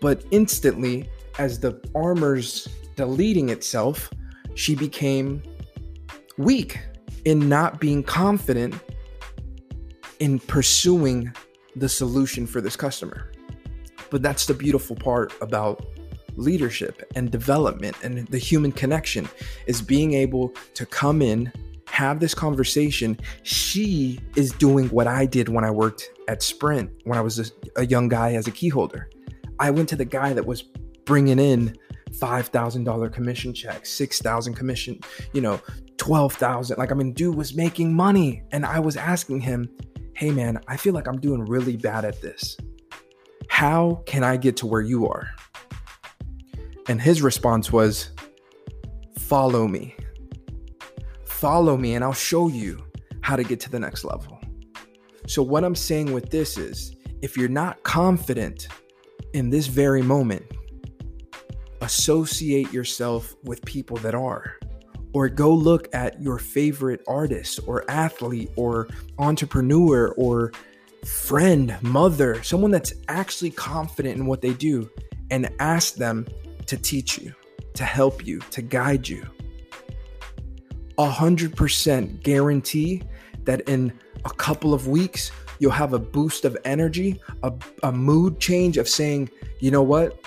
But 0.00 0.24
instantly, 0.30 1.08
as 1.38 1.58
the 1.58 1.80
armor's 1.94 2.68
deleting 2.94 3.48
itself, 3.48 4.10
she 4.54 4.74
became 4.74 5.42
weak 6.36 6.78
in 7.24 7.48
not 7.48 7.80
being 7.80 8.02
confident 8.02 8.74
in 10.20 10.38
pursuing 10.38 11.32
the 11.74 11.88
solution 11.88 12.46
for 12.46 12.60
this 12.60 12.76
customer. 12.76 13.32
But 14.14 14.22
that's 14.22 14.46
the 14.46 14.54
beautiful 14.54 14.94
part 14.94 15.32
about 15.40 15.84
leadership 16.36 17.02
and 17.16 17.32
development 17.32 17.96
and 18.04 18.28
the 18.28 18.38
human 18.38 18.70
connection 18.70 19.28
is 19.66 19.82
being 19.82 20.14
able 20.14 20.54
to 20.74 20.86
come 20.86 21.20
in 21.20 21.52
have 21.88 22.20
this 22.20 22.34
conversation 22.34 23.18
she 23.44 24.18
is 24.34 24.50
doing 24.52 24.88
what 24.88 25.06
i 25.06 25.24
did 25.24 25.48
when 25.48 25.62
i 25.62 25.70
worked 25.70 26.10
at 26.26 26.42
sprint 26.42 26.90
when 27.04 27.16
i 27.16 27.20
was 27.20 27.38
a, 27.38 27.44
a 27.76 27.86
young 27.86 28.08
guy 28.08 28.34
as 28.34 28.48
a 28.48 28.50
key 28.50 28.68
holder 28.68 29.08
i 29.60 29.70
went 29.70 29.88
to 29.88 29.94
the 29.94 30.04
guy 30.04 30.32
that 30.32 30.44
was 30.44 30.62
bringing 31.04 31.38
in 31.38 31.76
$5000 32.10 33.12
commission 33.12 33.54
checks 33.54 33.92
6000 33.92 34.54
commission 34.54 34.98
you 35.34 35.40
know 35.40 35.60
12,000. 36.04 36.76
Like, 36.76 36.92
I 36.92 36.94
mean, 36.94 37.12
dude 37.12 37.34
was 37.34 37.54
making 37.54 37.94
money. 37.94 38.42
And 38.52 38.66
I 38.66 38.78
was 38.78 38.96
asking 38.96 39.40
him, 39.40 39.68
hey, 40.14 40.30
man, 40.30 40.60
I 40.68 40.76
feel 40.76 40.94
like 40.94 41.06
I'm 41.06 41.20
doing 41.20 41.44
really 41.44 41.76
bad 41.76 42.04
at 42.04 42.20
this. 42.20 42.56
How 43.54 44.02
can 44.04 44.24
I 44.24 44.36
get 44.36 44.56
to 44.58 44.66
where 44.66 44.80
you 44.80 45.06
are? 45.06 45.30
And 46.88 47.00
his 47.00 47.22
response 47.22 47.70
was, 47.70 48.10
follow 49.16 49.68
me. 49.68 49.94
Follow 51.24 51.76
me, 51.76 51.94
and 51.94 52.02
I'll 52.02 52.12
show 52.12 52.48
you 52.48 52.84
how 53.20 53.36
to 53.36 53.44
get 53.44 53.60
to 53.60 53.70
the 53.70 53.78
next 53.78 54.02
level. 54.02 54.40
So, 55.28 55.40
what 55.40 55.62
I'm 55.62 55.76
saying 55.76 56.12
with 56.12 56.30
this 56.30 56.58
is 56.58 56.96
if 57.22 57.36
you're 57.36 57.48
not 57.48 57.80
confident 57.84 58.66
in 59.34 59.50
this 59.50 59.68
very 59.68 60.02
moment, 60.02 60.42
associate 61.80 62.72
yourself 62.72 63.36
with 63.44 63.64
people 63.64 63.98
that 63.98 64.16
are 64.16 64.56
or 65.12 65.28
go 65.28 65.54
look 65.54 65.86
at 65.94 66.20
your 66.20 66.38
favorite 66.40 67.02
artist 67.06 67.60
or 67.68 67.88
athlete 67.88 68.50
or 68.56 68.88
entrepreneur 69.20 70.12
or 70.16 70.50
friend, 71.04 71.76
mother, 71.82 72.42
someone 72.42 72.70
that's 72.70 72.92
actually 73.08 73.50
confident 73.50 74.16
in 74.16 74.26
what 74.26 74.40
they 74.40 74.52
do, 74.52 74.90
and 75.30 75.50
ask 75.58 75.94
them 75.94 76.26
to 76.66 76.76
teach 76.76 77.18
you, 77.18 77.34
to 77.74 77.84
help 77.84 78.26
you, 78.26 78.40
to 78.50 78.62
guide 78.62 79.08
you. 79.08 79.26
A 80.98 81.06
hundred 81.06 81.56
percent 81.56 82.22
guarantee 82.22 83.02
that 83.44 83.60
in 83.68 83.92
a 84.24 84.30
couple 84.30 84.72
of 84.72 84.88
weeks, 84.88 85.30
you'll 85.58 85.70
have 85.70 85.92
a 85.92 85.98
boost 85.98 86.44
of 86.44 86.56
energy, 86.64 87.20
a, 87.42 87.52
a 87.82 87.92
mood 87.92 88.40
change 88.40 88.78
of 88.78 88.88
saying, 88.88 89.28
you 89.60 89.70
know 89.70 89.82
what? 89.82 90.18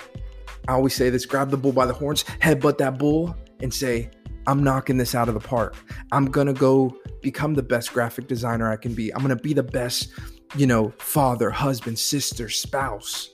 I 0.68 0.72
always 0.72 0.94
say 0.94 1.10
this 1.10 1.26
grab 1.26 1.50
the 1.50 1.56
bull 1.56 1.72
by 1.72 1.86
the 1.86 1.94
horns, 1.94 2.24
headbutt 2.40 2.78
that 2.78 2.98
bull, 2.98 3.34
and 3.60 3.72
say, 3.72 4.10
I'm 4.46 4.62
knocking 4.62 4.96
this 4.96 5.14
out 5.14 5.28
of 5.28 5.34
the 5.34 5.40
park. 5.40 5.74
I'm 6.12 6.26
going 6.30 6.46
to 6.46 6.52
go 6.52 6.96
become 7.22 7.54
the 7.54 7.62
best 7.62 7.92
graphic 7.92 8.28
designer 8.28 8.70
I 8.70 8.76
can 8.76 8.94
be. 8.94 9.12
I'm 9.14 9.22
going 9.22 9.36
to 9.36 9.42
be 9.42 9.52
the 9.52 9.62
best, 9.62 10.12
you 10.56 10.66
know, 10.66 10.92
father, 10.98 11.50
husband, 11.50 11.98
sister, 11.98 12.48
spouse. 12.48 13.30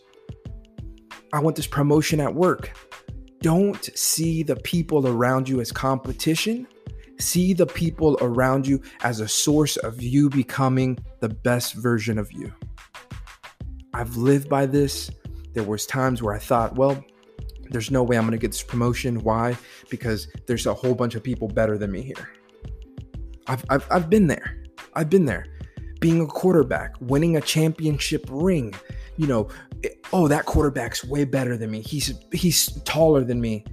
I 1.32 1.40
want 1.40 1.56
this 1.56 1.66
promotion 1.66 2.20
at 2.20 2.34
work. 2.34 2.76
Don't 3.40 3.84
see 3.96 4.42
the 4.42 4.56
people 4.56 5.06
around 5.06 5.48
you 5.48 5.60
as 5.60 5.70
competition. 5.70 6.66
See 7.18 7.52
the 7.52 7.66
people 7.66 8.16
around 8.20 8.66
you 8.66 8.80
as 9.02 9.20
a 9.20 9.28
source 9.28 9.76
of 9.76 10.02
you 10.02 10.28
becoming 10.30 10.98
the 11.20 11.28
best 11.28 11.74
version 11.74 12.18
of 12.18 12.32
you. 12.32 12.52
I've 13.92 14.16
lived 14.16 14.48
by 14.48 14.66
this. 14.66 15.10
There 15.52 15.62
was 15.62 15.86
times 15.86 16.22
where 16.22 16.34
I 16.34 16.38
thought, 16.38 16.74
well, 16.74 17.04
there's 17.70 17.90
no 17.90 18.02
way 18.02 18.16
I'm 18.16 18.24
going 18.24 18.32
to 18.32 18.38
get 18.38 18.50
this 18.50 18.62
promotion. 18.62 19.20
Why? 19.20 19.56
Because 19.88 20.28
there's 20.46 20.66
a 20.66 20.74
whole 20.74 20.94
bunch 20.94 21.14
of 21.14 21.22
people 21.22 21.48
better 21.48 21.78
than 21.78 21.92
me 21.92 22.02
here. 22.02 22.30
I've, 23.46 23.64
I've, 23.68 23.86
I've 23.90 24.10
been 24.10 24.26
there. 24.26 24.62
I've 24.94 25.10
been 25.10 25.24
there. 25.24 25.46
Being 26.04 26.20
a 26.20 26.26
quarterback, 26.26 26.96
winning 27.00 27.38
a 27.38 27.40
championship 27.40 28.26
ring, 28.28 28.74
you 29.16 29.26
know, 29.26 29.48
oh, 30.12 30.28
that 30.28 30.44
quarterback's 30.44 31.02
way 31.02 31.24
better 31.24 31.56
than 31.56 31.70
me. 31.70 31.80
He's 31.80 32.12
he's 32.30 32.66
taller 32.82 33.24
than 33.24 33.40
me. 33.40 33.64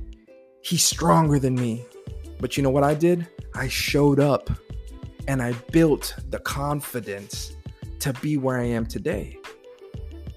He's 0.61 0.81
stronger 0.81 1.39
than 1.39 1.55
me. 1.55 1.83
But 2.39 2.55
you 2.55 2.63
know 2.63 2.69
what 2.69 2.85
I 2.85 2.93
did? 2.93 3.27
I 3.53 3.67
showed 3.67 4.21
up 4.21 4.49
and 5.27 5.41
I 5.41 5.51
built 5.73 6.15
the 6.29 6.39
confidence 6.39 7.57
to 7.99 8.13
be 8.13 8.37
where 8.37 8.59
I 8.59 8.67
am 8.79 8.85
today. 8.85 9.37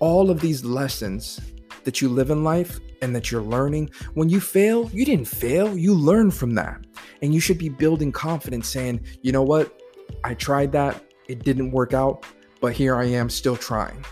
All 0.01 0.31
of 0.31 0.41
these 0.41 0.65
lessons 0.65 1.41
that 1.85 2.01
you 2.01 2.09
live 2.09 2.31
in 2.31 2.43
life 2.43 2.81
and 3.03 3.15
that 3.15 3.31
you're 3.31 3.49
learning. 3.57 3.91
When 4.15 4.29
you 4.29 4.41
fail, 4.41 4.91
you 4.93 5.05
didn't 5.05 5.29
fail, 5.29 5.79
you 5.79 5.95
learn 5.95 6.33
from 6.33 6.57
that. 6.57 6.85
And 7.23 7.33
you 7.33 7.39
should 7.39 7.59
be 7.59 7.69
building 7.69 8.11
confidence 8.11 8.67
saying, 8.67 9.05
you 9.23 9.31
know 9.31 9.45
what? 9.45 9.81
I 10.25 10.35
tried 10.35 10.73
that, 10.73 11.05
it 11.29 11.45
didn't 11.45 11.71
work 11.71 11.95
out, 11.95 12.25
but 12.61 12.73
here 12.73 12.97
I 12.97 13.05
am 13.05 13.31
still 13.31 13.57
trying. 13.57 14.05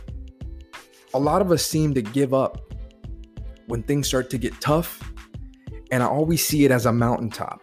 A 1.14 1.18
lot 1.18 1.42
of 1.42 1.50
us 1.52 1.64
seem 1.64 1.94
to 1.94 2.02
give 2.02 2.32
up 2.32 2.72
when 3.66 3.82
things 3.82 4.08
start 4.08 4.30
to 4.30 4.38
get 4.38 4.60
tough, 4.60 5.12
and 5.90 6.02
I 6.02 6.06
always 6.06 6.44
see 6.44 6.64
it 6.64 6.70
as 6.70 6.86
a 6.86 6.92
mountaintop. 6.92 7.60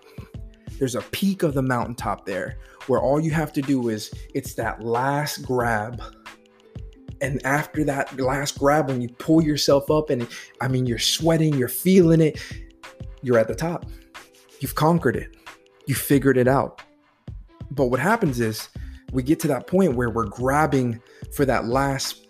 There's 0.78 0.96
a 0.96 1.02
peak 1.02 1.44
of 1.44 1.54
the 1.54 1.62
mountaintop 1.62 2.26
there 2.26 2.58
where 2.88 3.00
all 3.00 3.20
you 3.20 3.32
have 3.32 3.54
to 3.54 3.62
do 3.62 3.90
is 3.90 4.12
it's 4.34 4.54
that 4.56 4.82
last 4.82 5.44
grab 5.44 6.02
and 7.22 7.46
after 7.46 7.84
that 7.84 8.18
last 8.20 8.58
grab 8.58 8.90
when 8.90 9.02
you 9.02 9.10
pull 9.10 9.44
yourself 9.44 9.92
up 9.92 10.10
and 10.10 10.28
i 10.62 10.68
mean 10.68 10.86
you're 10.86 10.98
sweating 10.98 11.54
you're 11.54 11.68
feeling 11.68 12.22
it 12.22 12.42
you're 13.22 13.38
at 13.38 13.48
the 13.48 13.56
top 13.56 13.86
you've 14.60 14.76
conquered 14.76 15.16
it 15.16 15.36
you 15.86 15.96
figured 15.96 16.38
it 16.38 16.48
out 16.48 16.82
but 17.72 17.88
what 17.88 18.00
happens 18.00 18.40
is 18.40 18.70
we 19.12 19.24
get 19.24 19.40
to 19.42 19.48
that 19.48 19.68
point 19.68 19.96
where 19.96 20.10
we're 20.10 20.26
grabbing 20.26 21.02
for 21.34 21.46
that 21.46 21.66
last 21.66 22.28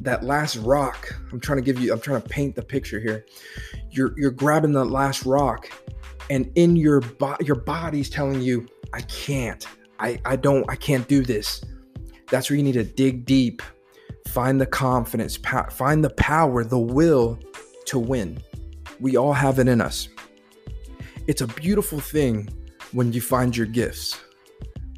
that 0.00 0.22
last 0.22 0.56
rock. 0.58 1.12
I'm 1.32 1.40
trying 1.40 1.58
to 1.58 1.62
give 1.62 1.80
you 1.80 1.92
I'm 1.92 2.00
trying 2.00 2.22
to 2.22 2.28
paint 2.28 2.54
the 2.54 2.62
picture 2.62 3.00
here. 3.00 3.26
You're 3.90 4.14
you're 4.16 4.30
grabbing 4.30 4.72
the 4.72 4.84
last 4.84 5.24
rock 5.24 5.70
and 6.30 6.50
in 6.54 6.76
your 6.76 7.00
body 7.00 7.44
your 7.44 7.56
body's 7.56 8.10
telling 8.10 8.40
you 8.40 8.66
I 8.92 9.00
can't. 9.02 9.66
I 9.98 10.20
I 10.24 10.36
don't 10.36 10.68
I 10.70 10.76
can't 10.76 11.06
do 11.08 11.22
this. 11.22 11.62
That's 12.30 12.50
where 12.50 12.56
you 12.56 12.62
need 12.62 12.72
to 12.72 12.84
dig 12.84 13.24
deep, 13.24 13.62
find 14.28 14.60
the 14.60 14.66
confidence, 14.66 15.36
find 15.70 16.04
the 16.04 16.10
power, 16.10 16.62
the 16.62 16.78
will 16.78 17.38
to 17.86 17.98
win. 17.98 18.42
We 19.00 19.16
all 19.16 19.32
have 19.32 19.58
it 19.58 19.68
in 19.68 19.80
us. 19.80 20.08
It's 21.26 21.40
a 21.40 21.46
beautiful 21.46 22.00
thing 22.00 22.48
when 22.92 23.12
you 23.12 23.20
find 23.20 23.56
your 23.56 23.66
gifts. 23.66 24.20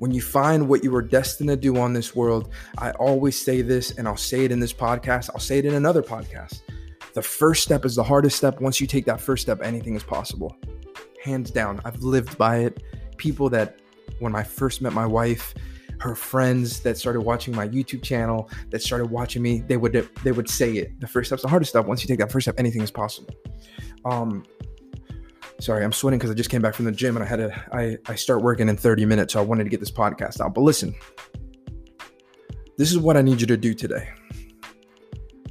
When 0.00 0.12
you 0.12 0.22
find 0.22 0.66
what 0.66 0.82
you 0.82 0.90
were 0.90 1.02
destined 1.02 1.50
to 1.50 1.56
do 1.56 1.76
on 1.76 1.92
this 1.92 2.16
world, 2.16 2.54
I 2.78 2.92
always 2.92 3.38
say 3.38 3.60
this 3.60 3.98
and 3.98 4.08
I'll 4.08 4.16
say 4.16 4.46
it 4.46 4.50
in 4.50 4.58
this 4.58 4.72
podcast, 4.72 5.28
I'll 5.34 5.40
say 5.40 5.58
it 5.58 5.66
in 5.66 5.74
another 5.74 6.02
podcast. 6.02 6.62
The 7.12 7.20
first 7.20 7.62
step 7.62 7.84
is 7.84 7.96
the 7.96 8.02
hardest 8.02 8.38
step. 8.38 8.62
Once 8.62 8.80
you 8.80 8.86
take 8.86 9.04
that 9.04 9.20
first 9.20 9.42
step, 9.42 9.60
anything 9.62 9.94
is 9.94 10.02
possible. 10.02 10.56
Hands 11.22 11.50
down. 11.50 11.82
I've 11.84 12.02
lived 12.02 12.38
by 12.38 12.60
it. 12.60 12.82
People 13.18 13.50
that, 13.50 13.78
when 14.20 14.34
I 14.34 14.42
first 14.42 14.80
met 14.80 14.94
my 14.94 15.04
wife, 15.04 15.52
her 15.98 16.14
friends 16.14 16.80
that 16.80 16.96
started 16.96 17.20
watching 17.20 17.54
my 17.54 17.68
YouTube 17.68 18.02
channel, 18.02 18.48
that 18.70 18.80
started 18.80 19.10
watching 19.10 19.42
me, 19.42 19.60
they 19.60 19.76
would 19.76 20.08
they 20.24 20.32
would 20.32 20.48
say 20.48 20.78
it. 20.78 20.98
The 20.98 21.08
first 21.08 21.28
step's 21.28 21.42
the 21.42 21.48
hardest 21.48 21.72
step. 21.72 21.84
Once 21.84 22.02
you 22.02 22.08
take 22.08 22.20
that 22.20 22.32
first 22.32 22.46
step, 22.46 22.54
anything 22.58 22.80
is 22.80 22.90
possible. 22.90 23.34
Um, 24.06 24.44
sorry, 25.60 25.84
I'm 25.84 25.92
sweating 25.92 26.18
because 26.18 26.30
I 26.30 26.34
just 26.34 26.50
came 26.50 26.62
back 26.62 26.74
from 26.74 26.84
the 26.84 26.92
gym 26.92 27.16
and 27.16 27.24
I 27.24 27.28
had 27.28 27.36
to 27.36 27.64
I, 27.72 27.96
I 28.06 28.14
start 28.14 28.42
working 28.42 28.68
in 28.68 28.76
30 28.76 29.04
minutes, 29.06 29.32
so 29.34 29.40
I 29.40 29.42
wanted 29.42 29.64
to 29.64 29.70
get 29.70 29.80
this 29.80 29.90
podcast 29.90 30.40
out. 30.40 30.54
But 30.54 30.62
listen, 30.62 30.94
this 32.76 32.90
is 32.90 32.98
what 32.98 33.16
I 33.16 33.22
need 33.22 33.40
you 33.40 33.46
to 33.46 33.56
do 33.56 33.74
today. 33.74 34.08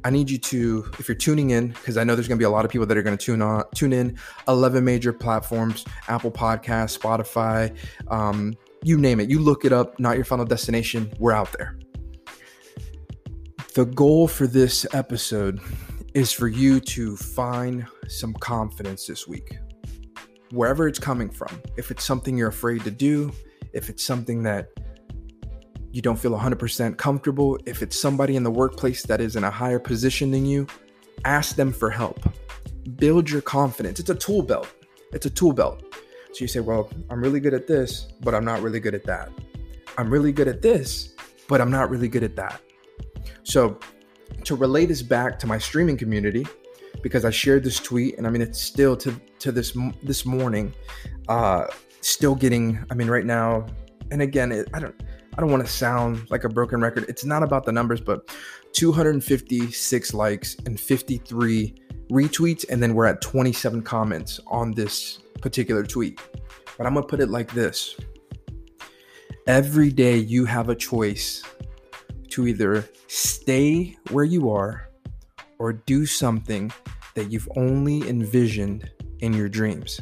I 0.03 0.09
need 0.09 0.29
you 0.29 0.37
to, 0.37 0.89
if 0.97 1.09
you're 1.09 1.17
tuning 1.17 1.49
in, 1.49 1.69
because 1.69 1.97
I 1.97 2.03
know 2.05 2.15
there's 2.15 2.27
going 2.27 2.37
to 2.37 2.41
be 2.41 2.45
a 2.45 2.49
lot 2.49 2.63
of 2.63 2.71
people 2.71 2.87
that 2.87 2.97
are 2.97 3.01
going 3.01 3.17
to 3.17 3.23
tune 3.23 3.41
on, 3.41 3.63
tune 3.75 3.91
in. 3.91 4.17
Eleven 4.47 4.83
major 4.83 5.11
platforms: 5.11 5.85
Apple 6.07 6.31
Podcast, 6.31 6.97
Spotify, 6.97 7.75
um, 8.09 8.55
you 8.83 8.97
name 8.97 9.19
it. 9.19 9.29
You 9.29 9.39
look 9.39 9.65
it 9.65 9.73
up. 9.73 9.99
Not 9.99 10.15
your 10.15 10.25
final 10.25 10.45
destination. 10.45 11.11
We're 11.19 11.33
out 11.33 11.51
there. 11.57 11.77
The 13.73 13.85
goal 13.85 14.27
for 14.27 14.47
this 14.47 14.85
episode 14.93 15.59
is 16.13 16.31
for 16.31 16.47
you 16.47 16.79
to 16.79 17.15
find 17.15 17.85
some 18.07 18.33
confidence 18.33 19.05
this 19.05 19.27
week, 19.27 19.57
wherever 20.51 20.87
it's 20.87 20.99
coming 20.99 21.29
from. 21.29 21.61
If 21.77 21.91
it's 21.91 22.03
something 22.03 22.37
you're 22.37 22.49
afraid 22.49 22.83
to 22.83 22.91
do, 22.91 23.31
if 23.73 23.89
it's 23.89 24.03
something 24.03 24.43
that 24.43 24.69
you 25.91 26.01
don't 26.01 26.17
feel 26.17 26.31
100% 26.31 26.97
comfortable, 26.97 27.57
if 27.65 27.81
it's 27.81 27.99
somebody 27.99 28.35
in 28.35 28.43
the 28.43 28.51
workplace 28.51 29.03
that 29.03 29.21
is 29.21 29.35
in 29.35 29.43
a 29.43 29.51
higher 29.51 29.79
position 29.79 30.31
than 30.31 30.45
you, 30.45 30.67
ask 31.25 31.55
them 31.55 31.71
for 31.71 31.89
help. 31.89 32.19
Build 32.95 33.29
your 33.29 33.41
confidence. 33.41 33.99
It's 33.99 34.09
a 34.09 34.15
tool 34.15 34.41
belt. 34.41 34.71
It's 35.13 35.25
a 35.25 35.29
tool 35.29 35.53
belt. 35.53 35.83
So 36.31 36.41
you 36.41 36.47
say, 36.47 36.59
well, 36.59 36.89
I'm 37.09 37.21
really 37.21 37.39
good 37.39 37.53
at 37.53 37.67
this, 37.67 38.07
but 38.21 38.35
I'm 38.35 38.45
not 38.45 38.61
really 38.61 38.79
good 38.79 38.93
at 38.93 39.03
that. 39.05 39.31
I'm 39.97 40.09
really 40.11 40.31
good 40.31 40.47
at 40.47 40.61
this, 40.61 41.15
but 41.47 41.59
I'm 41.59 41.71
not 41.71 41.89
really 41.89 42.07
good 42.07 42.23
at 42.23 42.35
that. 42.35 42.61
So 43.43 43.79
to 44.43 44.55
relay 44.55 44.85
this 44.85 45.01
back 45.01 45.39
to 45.39 45.47
my 45.47 45.57
streaming 45.57 45.97
community, 45.97 46.45
because 47.01 47.25
I 47.25 47.29
shared 47.29 47.63
this 47.63 47.79
tweet, 47.79 48.17
and 48.17 48.27
I 48.27 48.29
mean 48.29 48.41
it's 48.41 48.61
still 48.61 48.95
to 48.97 49.13
to 49.39 49.51
this 49.51 49.77
this 50.03 50.25
morning, 50.25 50.73
uh, 51.27 51.67
still 52.01 52.35
getting. 52.35 52.83
I 52.89 52.93
mean 52.93 53.07
right 53.07 53.25
now, 53.25 53.65
and 54.11 54.21
again, 54.21 54.51
it, 54.51 54.69
I 54.73 54.79
don't 54.79 54.95
I 55.37 55.41
don't 55.41 55.51
want 55.51 55.65
to 55.65 55.71
sound 55.71 56.29
like 56.29 56.43
a 56.43 56.49
broken 56.49 56.81
record. 56.81 57.05
It's 57.07 57.25
not 57.25 57.43
about 57.43 57.65
the 57.65 57.71
numbers, 57.71 58.01
but 58.01 58.29
256 58.73 60.13
likes 60.13 60.55
and 60.65 60.79
53 60.79 61.75
retweets, 62.11 62.65
and 62.69 62.81
then 62.81 62.93
we're 62.93 63.05
at 63.05 63.21
27 63.21 63.81
comments 63.83 64.39
on 64.47 64.71
this 64.71 65.19
particular 65.41 65.83
tweet. 65.83 66.19
But 66.77 66.87
I'm 66.87 66.93
gonna 66.93 67.05
put 67.05 67.19
it 67.19 67.29
like 67.29 67.51
this: 67.51 67.95
Every 69.47 69.91
day 69.91 70.17
you 70.17 70.45
have 70.45 70.69
a 70.69 70.75
choice 70.75 71.43
to 72.29 72.47
either 72.47 72.87
stay 73.07 73.97
where 74.11 74.25
you 74.25 74.51
are 74.51 74.88
or 75.59 75.73
do 75.73 76.05
something 76.05 76.71
that 77.15 77.31
you've 77.31 77.49
only 77.55 78.07
envisioned 78.09 78.89
in 79.19 79.33
your 79.33 79.49
dreams. 79.49 80.01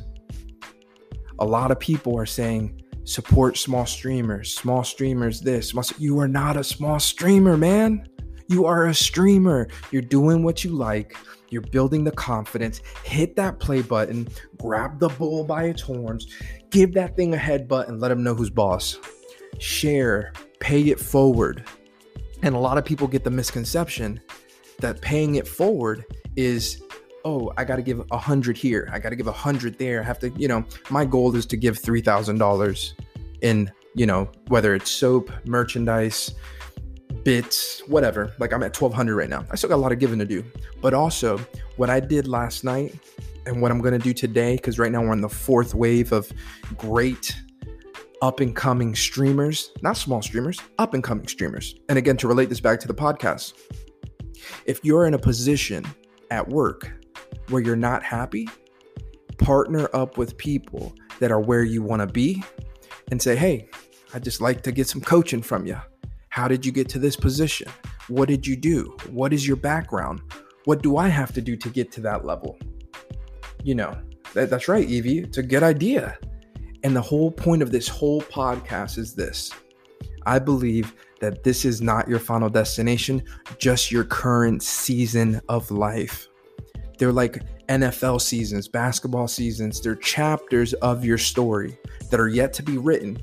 A 1.39 1.45
lot 1.45 1.71
of 1.71 1.79
people 1.79 2.17
are 2.17 2.25
saying, 2.25 2.81
support 3.03 3.57
small 3.57 3.85
streamers, 3.85 4.55
small 4.55 4.83
streamers, 4.83 5.41
this. 5.41 5.69
Small, 5.69 5.83
you 5.97 6.19
are 6.19 6.27
not 6.27 6.57
a 6.57 6.63
small 6.63 6.99
streamer, 6.99 7.57
man. 7.57 8.07
You 8.47 8.65
are 8.65 8.87
a 8.87 8.93
streamer. 8.93 9.67
You're 9.91 10.01
doing 10.01 10.43
what 10.43 10.63
you 10.63 10.71
like. 10.71 11.15
You're 11.49 11.61
building 11.61 12.03
the 12.03 12.11
confidence. 12.11 12.81
Hit 13.03 13.35
that 13.37 13.59
play 13.59 13.81
button, 13.81 14.27
grab 14.59 14.99
the 14.99 15.09
bull 15.09 15.43
by 15.43 15.65
its 15.65 15.81
horns, 15.81 16.27
give 16.69 16.93
that 16.93 17.15
thing 17.15 17.33
a 17.33 17.37
headbutt, 17.37 17.87
and 17.87 17.99
let 17.99 18.11
him 18.11 18.23
know 18.23 18.35
who's 18.35 18.49
boss. 18.49 18.97
Share, 19.59 20.33
pay 20.59 20.81
it 20.83 20.99
forward. 20.99 21.63
And 22.43 22.53
a 22.53 22.59
lot 22.59 22.77
of 22.77 22.85
people 22.85 23.07
get 23.07 23.23
the 23.23 23.31
misconception 23.31 24.21
that 24.79 25.01
paying 25.01 25.35
it 25.35 25.47
forward 25.47 26.05
is, 26.35 26.81
oh, 27.25 27.51
I 27.57 27.65
got 27.65 27.77
to 27.77 27.81
give 27.81 28.03
a 28.11 28.17
hundred 28.17 28.57
here. 28.57 28.89
I 28.91 28.99
got 28.99 29.09
to 29.09 29.15
give 29.15 29.27
a 29.27 29.31
hundred 29.31 29.77
there. 29.77 30.01
I 30.01 30.03
have 30.03 30.19
to, 30.19 30.29
you 30.31 30.47
know, 30.47 30.63
my 30.89 31.05
goal 31.05 31.35
is 31.35 31.45
to 31.47 31.57
give 31.57 31.79
$3,000 31.79 32.93
in, 33.41 33.71
you 33.95 34.05
know, 34.05 34.29
whether 34.47 34.75
it's 34.75 34.89
soap, 34.89 35.31
merchandise, 35.45 36.35
bits, 37.23 37.81
whatever. 37.87 38.33
Like 38.39 38.53
I'm 38.53 38.63
at 38.63 38.79
1200 38.79 39.15
right 39.15 39.29
now. 39.29 39.45
I 39.51 39.55
still 39.55 39.69
got 39.69 39.75
a 39.75 39.83
lot 39.83 39.91
of 39.91 39.99
giving 39.99 40.19
to 40.19 40.25
do. 40.25 40.43
But 40.81 40.93
also, 40.93 41.37
what 41.75 41.89
I 41.89 41.99
did 41.99 42.27
last 42.27 42.63
night 42.63 42.95
and 43.45 43.61
what 43.61 43.71
I'm 43.71 43.81
to 43.81 43.99
do 43.99 44.13
today, 44.13 44.55
because 44.55 44.77
right 44.79 44.91
now 44.91 45.01
we're 45.01 45.13
in 45.13 45.21
the 45.21 45.29
fourth 45.29 45.73
wave 45.73 46.11
of 46.11 46.31
great 46.77 47.35
up 48.21 48.39
and 48.39 48.55
coming 48.55 48.95
streamers, 48.95 49.71
not 49.81 49.97
small 49.97 50.21
streamers, 50.21 50.59
up 50.79 50.93
and 50.93 51.03
coming 51.03 51.27
streamers. 51.27 51.75
And 51.89 51.97
again, 51.97 52.17
to 52.17 52.27
relate 52.27 52.49
this 52.49 52.59
back 52.59 52.79
to 52.81 52.87
the 52.87 52.93
podcast, 52.93 53.53
if 54.65 54.83
you're 54.83 55.05
in 55.05 55.13
a 55.13 55.19
position 55.19 55.85
at 56.31 56.47
work 56.47 56.91
where 57.49 57.61
you're 57.61 57.75
not 57.75 58.03
happy, 58.03 58.47
partner 59.37 59.89
up 59.93 60.17
with 60.17 60.37
people 60.37 60.93
that 61.19 61.31
are 61.31 61.39
where 61.39 61.63
you 61.63 61.81
want 61.81 62.01
to 62.01 62.07
be 62.07 62.43
and 63.11 63.21
say, 63.21 63.35
hey, 63.35 63.69
I'd 64.13 64.23
just 64.23 64.41
like 64.41 64.61
to 64.63 64.71
get 64.71 64.87
some 64.87 65.01
coaching 65.01 65.41
from 65.41 65.65
you. 65.65 65.77
How 66.29 66.47
did 66.47 66.65
you 66.65 66.71
get 66.71 66.89
to 66.89 66.99
this 66.99 67.15
position? 67.15 67.69
What 68.07 68.27
did 68.27 68.45
you 68.45 68.55
do? 68.55 68.95
What 69.09 69.33
is 69.33 69.47
your 69.47 69.57
background? 69.57 70.21
What 70.65 70.81
do 70.81 70.97
I 70.97 71.07
have 71.07 71.33
to 71.33 71.41
do 71.41 71.55
to 71.57 71.69
get 71.69 71.91
to 71.93 72.01
that 72.01 72.25
level? 72.25 72.57
You 73.63 73.75
know, 73.75 73.97
that, 74.33 74.49
that's 74.49 74.67
right, 74.67 74.87
Evie. 74.87 75.19
It's 75.19 75.37
a 75.37 75.43
good 75.43 75.63
idea. 75.63 76.17
And 76.83 76.95
the 76.95 77.01
whole 77.01 77.31
point 77.31 77.61
of 77.61 77.71
this 77.71 77.87
whole 77.87 78.21
podcast 78.21 78.97
is 78.97 79.13
this 79.15 79.51
I 80.25 80.39
believe 80.39 80.93
that 81.19 81.43
this 81.43 81.65
is 81.65 81.81
not 81.81 82.07
your 82.07 82.19
final 82.19 82.49
destination, 82.49 83.23
just 83.57 83.91
your 83.91 84.03
current 84.03 84.61
season 84.63 85.41
of 85.49 85.71
life. 85.71 86.27
They're 86.97 87.11
like 87.11 87.43
NFL 87.67 88.21
seasons, 88.21 88.67
basketball 88.67 89.27
seasons, 89.27 89.81
they're 89.81 89.95
chapters 89.95 90.73
of 90.75 91.03
your 91.03 91.17
story 91.17 91.77
that 92.09 92.19
are 92.19 92.29
yet 92.29 92.53
to 92.53 92.63
be 92.63 92.77
written. 92.77 93.17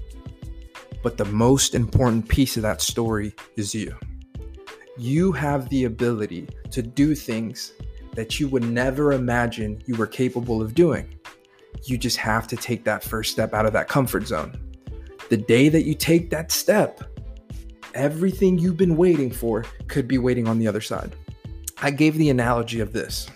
But 1.02 1.16
the 1.16 1.24
most 1.26 1.74
important 1.74 2.28
piece 2.28 2.56
of 2.56 2.62
that 2.62 2.80
story 2.80 3.34
is 3.56 3.74
you. 3.74 3.96
You 4.96 5.32
have 5.32 5.68
the 5.68 5.84
ability 5.84 6.48
to 6.70 6.82
do 6.82 7.14
things 7.14 7.72
that 8.14 8.38
you 8.38 8.48
would 8.48 8.64
never 8.64 9.12
imagine 9.12 9.82
you 9.86 9.96
were 9.96 10.06
capable 10.06 10.62
of 10.62 10.74
doing. 10.74 11.18
You 11.82 11.98
just 11.98 12.16
have 12.18 12.46
to 12.48 12.56
take 12.56 12.84
that 12.84 13.02
first 13.02 13.32
step 13.32 13.54
out 13.54 13.66
of 13.66 13.72
that 13.72 13.88
comfort 13.88 14.26
zone. 14.26 14.58
The 15.30 15.36
day 15.36 15.68
that 15.68 15.82
you 15.82 15.94
take 15.94 16.30
that 16.30 16.52
step, 16.52 17.02
everything 17.94 18.58
you've 18.58 18.76
been 18.76 18.96
waiting 18.96 19.30
for 19.30 19.64
could 19.88 20.06
be 20.06 20.18
waiting 20.18 20.46
on 20.48 20.58
the 20.58 20.68
other 20.68 20.80
side. 20.80 21.14
I 21.80 21.90
gave 21.90 22.16
the 22.16 22.30
analogy 22.30 22.80
of 22.80 22.92
this 22.92 23.28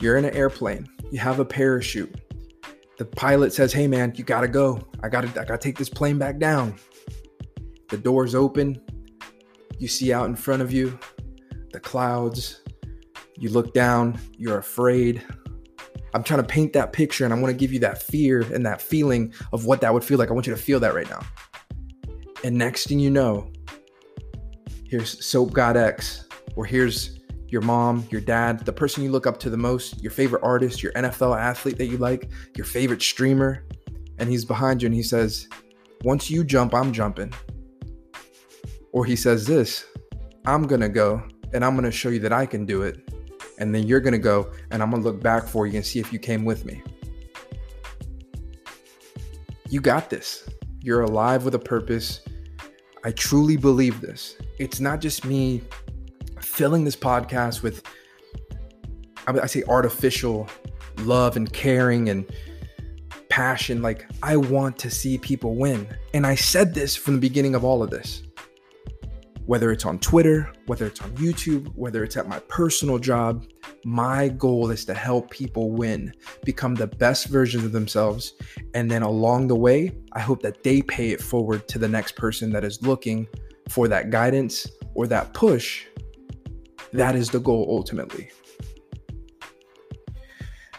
you're 0.00 0.16
in 0.16 0.24
an 0.24 0.34
airplane, 0.34 0.88
you 1.10 1.18
have 1.18 1.40
a 1.40 1.44
parachute. 1.44 2.14
The 2.98 3.04
pilot 3.04 3.52
says, 3.52 3.72
Hey 3.72 3.88
man, 3.88 4.12
you 4.16 4.24
gotta 4.24 4.48
go. 4.48 4.80
I 5.02 5.08
gotta 5.08 5.28
I 5.28 5.44
gotta 5.44 5.58
take 5.58 5.78
this 5.78 5.88
plane 5.88 6.18
back 6.18 6.38
down. 6.38 6.76
The 7.88 7.96
doors 7.96 8.34
open, 8.34 8.80
you 9.78 9.88
see 9.88 10.12
out 10.12 10.26
in 10.26 10.36
front 10.36 10.62
of 10.62 10.72
you 10.72 10.98
the 11.72 11.80
clouds. 11.80 12.62
You 13.36 13.50
look 13.50 13.74
down, 13.74 14.18
you're 14.38 14.58
afraid. 14.58 15.22
I'm 16.14 16.22
trying 16.22 16.40
to 16.40 16.46
paint 16.46 16.72
that 16.74 16.92
picture 16.92 17.24
and 17.24 17.34
I 17.34 17.38
want 17.38 17.50
to 17.50 17.56
give 17.56 17.72
you 17.72 17.80
that 17.80 18.00
fear 18.00 18.42
and 18.42 18.64
that 18.64 18.80
feeling 18.80 19.34
of 19.52 19.66
what 19.66 19.80
that 19.80 19.92
would 19.92 20.04
feel 20.04 20.16
like. 20.16 20.30
I 20.30 20.32
want 20.32 20.46
you 20.46 20.54
to 20.54 20.60
feel 20.60 20.78
that 20.80 20.94
right 20.94 21.10
now. 21.10 21.20
And 22.44 22.58
next 22.58 22.88
thing 22.88 23.00
you 23.00 23.10
know, 23.10 23.50
here's 24.86 25.24
Soap 25.24 25.54
God 25.54 25.78
X, 25.78 26.26
or 26.56 26.66
here's 26.66 27.18
your 27.48 27.62
mom, 27.62 28.06
your 28.10 28.20
dad, 28.20 28.66
the 28.66 28.72
person 28.72 29.02
you 29.02 29.10
look 29.10 29.26
up 29.26 29.40
to 29.40 29.48
the 29.48 29.56
most, 29.56 30.02
your 30.02 30.10
favorite 30.10 30.42
artist, 30.42 30.82
your 30.82 30.92
NFL 30.92 31.40
athlete 31.40 31.78
that 31.78 31.86
you 31.86 31.96
like, 31.96 32.28
your 32.54 32.66
favorite 32.66 33.00
streamer. 33.00 33.64
And 34.18 34.28
he's 34.28 34.44
behind 34.44 34.82
you 34.82 34.86
and 34.86 34.94
he 34.94 35.02
says, 35.02 35.48
Once 36.02 36.30
you 36.30 36.44
jump, 36.44 36.74
I'm 36.74 36.92
jumping. 36.92 37.32
Or 38.92 39.06
he 39.06 39.16
says 39.16 39.46
this 39.46 39.86
I'm 40.44 40.66
going 40.66 40.82
to 40.82 40.90
go 40.90 41.22
and 41.54 41.64
I'm 41.64 41.72
going 41.72 41.86
to 41.86 41.90
show 41.90 42.10
you 42.10 42.20
that 42.20 42.32
I 42.32 42.44
can 42.44 42.66
do 42.66 42.82
it. 42.82 43.10
And 43.58 43.74
then 43.74 43.84
you're 43.84 44.00
going 44.00 44.12
to 44.12 44.18
go 44.18 44.52
and 44.70 44.82
I'm 44.82 44.90
going 44.90 45.02
to 45.02 45.08
look 45.08 45.22
back 45.22 45.46
for 45.46 45.66
you 45.66 45.76
and 45.76 45.86
see 45.86 45.98
if 45.98 46.12
you 46.12 46.18
came 46.18 46.44
with 46.44 46.66
me. 46.66 46.82
You 49.70 49.80
got 49.80 50.10
this. 50.10 50.46
You're 50.80 51.00
alive 51.00 51.46
with 51.46 51.54
a 51.54 51.58
purpose. 51.58 52.20
I 53.04 53.12
truly 53.12 53.58
believe 53.58 54.00
this. 54.00 54.36
It's 54.58 54.80
not 54.80 55.00
just 55.00 55.24
me 55.26 55.62
filling 56.40 56.84
this 56.84 56.96
podcast 56.96 57.62
with, 57.62 57.82
I 59.26 59.46
say, 59.46 59.62
artificial 59.68 60.48
love 60.98 61.36
and 61.36 61.52
caring 61.52 62.08
and 62.08 62.24
passion. 63.28 63.82
Like, 63.82 64.06
I 64.22 64.36
want 64.36 64.78
to 64.78 64.90
see 64.90 65.18
people 65.18 65.54
win. 65.56 65.86
And 66.14 66.26
I 66.26 66.34
said 66.34 66.74
this 66.74 66.96
from 66.96 67.14
the 67.14 67.20
beginning 67.20 67.54
of 67.54 67.62
all 67.64 67.82
of 67.82 67.90
this. 67.90 68.22
Whether 69.44 69.70
it's 69.70 69.84
on 69.84 69.98
Twitter, 69.98 70.50
whether 70.66 70.86
it's 70.86 71.02
on 71.02 71.10
YouTube, 71.16 71.70
whether 71.74 72.04
it's 72.04 72.16
at 72.16 72.26
my 72.26 72.38
personal 72.48 72.98
job, 72.98 73.44
my 73.84 74.28
goal 74.28 74.70
is 74.70 74.84
to 74.86 74.94
help 74.94 75.30
people 75.30 75.70
win, 75.70 76.12
become 76.44 76.74
the 76.74 76.86
best 76.86 77.26
versions 77.28 77.64
of 77.64 77.72
themselves. 77.72 78.34
And 78.74 78.90
then 78.90 79.02
along 79.02 79.48
the 79.48 79.56
way, 79.56 79.92
I 80.12 80.20
hope 80.20 80.42
that 80.42 80.62
they 80.62 80.82
pay 80.82 81.10
it 81.10 81.20
forward 81.20 81.68
to 81.68 81.78
the 81.78 81.88
next 81.88 82.16
person 82.16 82.50
that 82.52 82.64
is 82.64 82.82
looking 82.82 83.26
for 83.68 83.88
that 83.88 84.10
guidance 84.10 84.66
or 84.94 85.06
that 85.08 85.34
push. 85.34 85.86
That 86.92 87.16
is 87.16 87.30
the 87.30 87.40
goal 87.40 87.66
ultimately. 87.68 88.30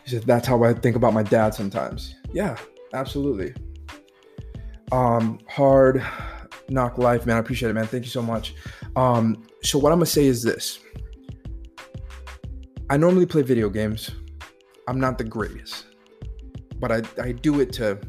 Said, 0.06 0.24
That's 0.24 0.48
how 0.48 0.64
I 0.64 0.74
think 0.74 0.96
about 0.96 1.14
my 1.14 1.24
dad 1.24 1.54
sometimes. 1.54 2.16
Yeah, 2.32 2.58
absolutely. 2.94 3.54
Um, 4.92 5.40
hard 5.50 6.06
knock 6.70 6.98
life, 6.98 7.26
man. 7.26 7.38
I 7.38 7.40
appreciate 7.40 7.70
it, 7.70 7.74
man. 7.74 7.88
Thank 7.88 8.06
you 8.06 8.10
so 8.10 8.22
much. 8.22 8.56
Um, 8.96 9.44
so 9.64 9.80
what 9.80 9.92
I'm 9.92 9.98
gonna 9.98 10.06
say 10.06 10.26
is 10.26 10.44
this. 10.44 10.80
I 12.88 12.98
normally 12.98 13.26
play 13.26 13.42
video 13.42 13.70
games. 13.70 14.12
I'm 14.88 15.00
not 15.00 15.18
the 15.18 15.24
greatest, 15.24 15.86
but 16.80 16.92
I, 16.92 17.02
I 17.20 17.32
do 17.32 17.60
it 17.60 17.74
to 17.74 18.00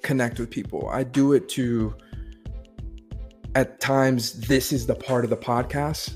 connect 0.00 0.38
with 0.38 0.48
people. 0.48 0.88
I 0.88 1.04
do 1.04 1.34
it 1.34 1.50
to, 1.50 1.94
at 3.54 3.78
times, 3.78 4.32
this 4.32 4.72
is 4.72 4.86
the 4.86 4.94
part 4.94 5.24
of 5.24 5.30
the 5.30 5.36
podcast 5.36 6.14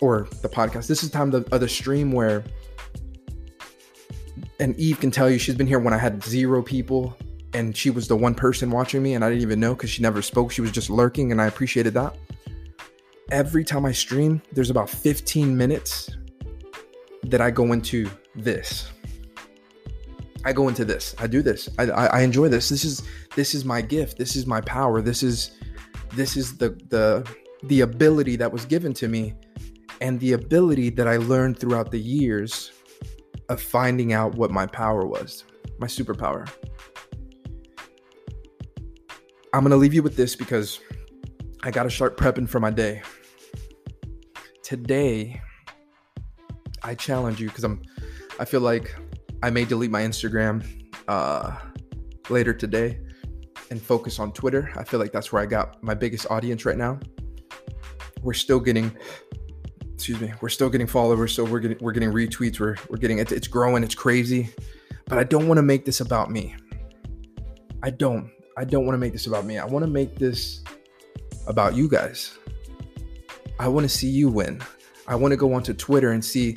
or 0.00 0.28
the 0.40 0.48
podcast. 0.48 0.86
This 0.86 1.02
is 1.02 1.10
the 1.10 1.18
time 1.18 1.34
of 1.34 1.60
the 1.60 1.68
stream 1.68 2.12
where, 2.12 2.44
and 4.60 4.78
Eve 4.78 5.00
can 5.00 5.10
tell 5.10 5.28
you 5.28 5.36
she's 5.36 5.56
been 5.56 5.66
here 5.66 5.80
when 5.80 5.92
I 5.92 5.98
had 5.98 6.22
zero 6.22 6.62
people 6.62 7.16
and 7.54 7.76
she 7.76 7.90
was 7.90 8.06
the 8.06 8.16
one 8.16 8.36
person 8.36 8.70
watching 8.70 9.02
me 9.02 9.14
and 9.14 9.24
I 9.24 9.30
didn't 9.30 9.42
even 9.42 9.58
know 9.58 9.74
because 9.74 9.90
she 9.90 10.00
never 10.00 10.22
spoke. 10.22 10.52
She 10.52 10.60
was 10.60 10.70
just 10.70 10.90
lurking 10.90 11.32
and 11.32 11.42
I 11.42 11.46
appreciated 11.46 11.92
that. 11.94 12.14
Every 13.32 13.64
time 13.64 13.84
I 13.84 13.90
stream, 13.90 14.40
there's 14.52 14.70
about 14.70 14.88
15 14.88 15.56
minutes 15.56 16.10
that 17.24 17.40
I 17.40 17.50
go 17.50 17.72
into 17.72 18.08
this. 18.34 18.90
I 20.44 20.52
go 20.52 20.68
into 20.68 20.84
this. 20.84 21.14
I 21.18 21.26
do 21.26 21.42
this. 21.42 21.68
I, 21.78 21.84
I, 21.84 22.06
I 22.06 22.20
enjoy 22.20 22.48
this. 22.48 22.68
This 22.68 22.84
is 22.84 23.02
this 23.34 23.54
is 23.54 23.64
my 23.64 23.80
gift. 23.80 24.18
This 24.18 24.36
is 24.36 24.46
my 24.46 24.60
power. 24.60 25.02
This 25.02 25.22
is 25.22 25.52
this 26.14 26.36
is 26.36 26.56
the 26.56 26.70
the 26.88 27.28
the 27.64 27.80
ability 27.80 28.36
that 28.36 28.52
was 28.52 28.64
given 28.64 28.94
to 28.94 29.08
me 29.08 29.34
and 30.00 30.20
the 30.20 30.32
ability 30.32 30.90
that 30.90 31.08
I 31.08 31.16
learned 31.16 31.58
throughout 31.58 31.90
the 31.90 31.98
years 31.98 32.72
of 33.48 33.60
finding 33.60 34.12
out 34.12 34.34
what 34.36 34.50
my 34.50 34.66
power 34.66 35.06
was, 35.06 35.44
my 35.78 35.86
superpower. 35.86 36.48
I'm 39.52 39.60
going 39.60 39.70
to 39.70 39.76
leave 39.76 39.94
you 39.94 40.02
with 40.02 40.14
this 40.16 40.36
because 40.36 40.80
I 41.62 41.70
got 41.70 41.84
to 41.84 41.90
start 41.90 42.16
prepping 42.16 42.48
for 42.48 42.60
my 42.60 42.70
day. 42.70 43.02
Today, 44.62 45.40
I 46.88 46.94
challenge 46.94 47.38
you 47.38 47.48
because 47.48 47.64
I'm 47.64 47.82
I 48.40 48.46
feel 48.46 48.62
like 48.62 48.96
I 49.42 49.50
may 49.50 49.66
delete 49.66 49.90
my 49.90 50.00
Instagram 50.00 50.64
uh, 51.06 51.54
later 52.30 52.54
today 52.54 52.98
and 53.70 53.80
focus 53.80 54.18
on 54.18 54.32
Twitter. 54.32 54.70
I 54.74 54.84
feel 54.84 54.98
like 54.98 55.12
that's 55.12 55.30
where 55.30 55.42
I 55.42 55.46
got 55.46 55.82
my 55.82 55.92
biggest 55.92 56.30
audience 56.30 56.64
right 56.64 56.78
now. 56.78 56.98
We're 58.22 58.32
still 58.32 58.58
getting 58.58 58.96
excuse 59.92 60.18
me, 60.18 60.32
we're 60.40 60.48
still 60.48 60.70
getting 60.70 60.86
followers, 60.86 61.34
so 61.34 61.44
we're 61.44 61.60
getting 61.60 61.76
we're 61.82 61.92
getting 61.92 62.10
retweets, 62.10 62.58
we're 62.58 62.76
we're 62.88 62.96
getting 62.96 63.18
it, 63.18 63.32
it's 63.32 63.48
growing, 63.48 63.84
it's 63.84 63.94
crazy. 63.94 64.48
But 65.04 65.18
I 65.18 65.24
don't 65.24 65.46
want 65.46 65.58
to 65.58 65.62
make 65.62 65.84
this 65.84 66.00
about 66.00 66.30
me. 66.30 66.56
I 67.82 67.90
don't. 67.90 68.30
I 68.56 68.64
don't 68.64 68.86
want 68.86 68.94
to 68.94 68.98
make 68.98 69.12
this 69.12 69.26
about 69.26 69.44
me. 69.44 69.58
I 69.58 69.66
want 69.66 69.84
to 69.84 69.90
make 69.90 70.16
this 70.16 70.64
about 71.46 71.76
you 71.76 71.86
guys. 71.86 72.38
I 73.60 73.68
want 73.68 73.84
to 73.84 73.90
see 73.90 74.08
you 74.08 74.30
win. 74.30 74.62
I 75.06 75.16
want 75.16 75.32
to 75.32 75.36
go 75.36 75.52
onto 75.52 75.74
Twitter 75.74 76.12
and 76.12 76.24
see 76.24 76.56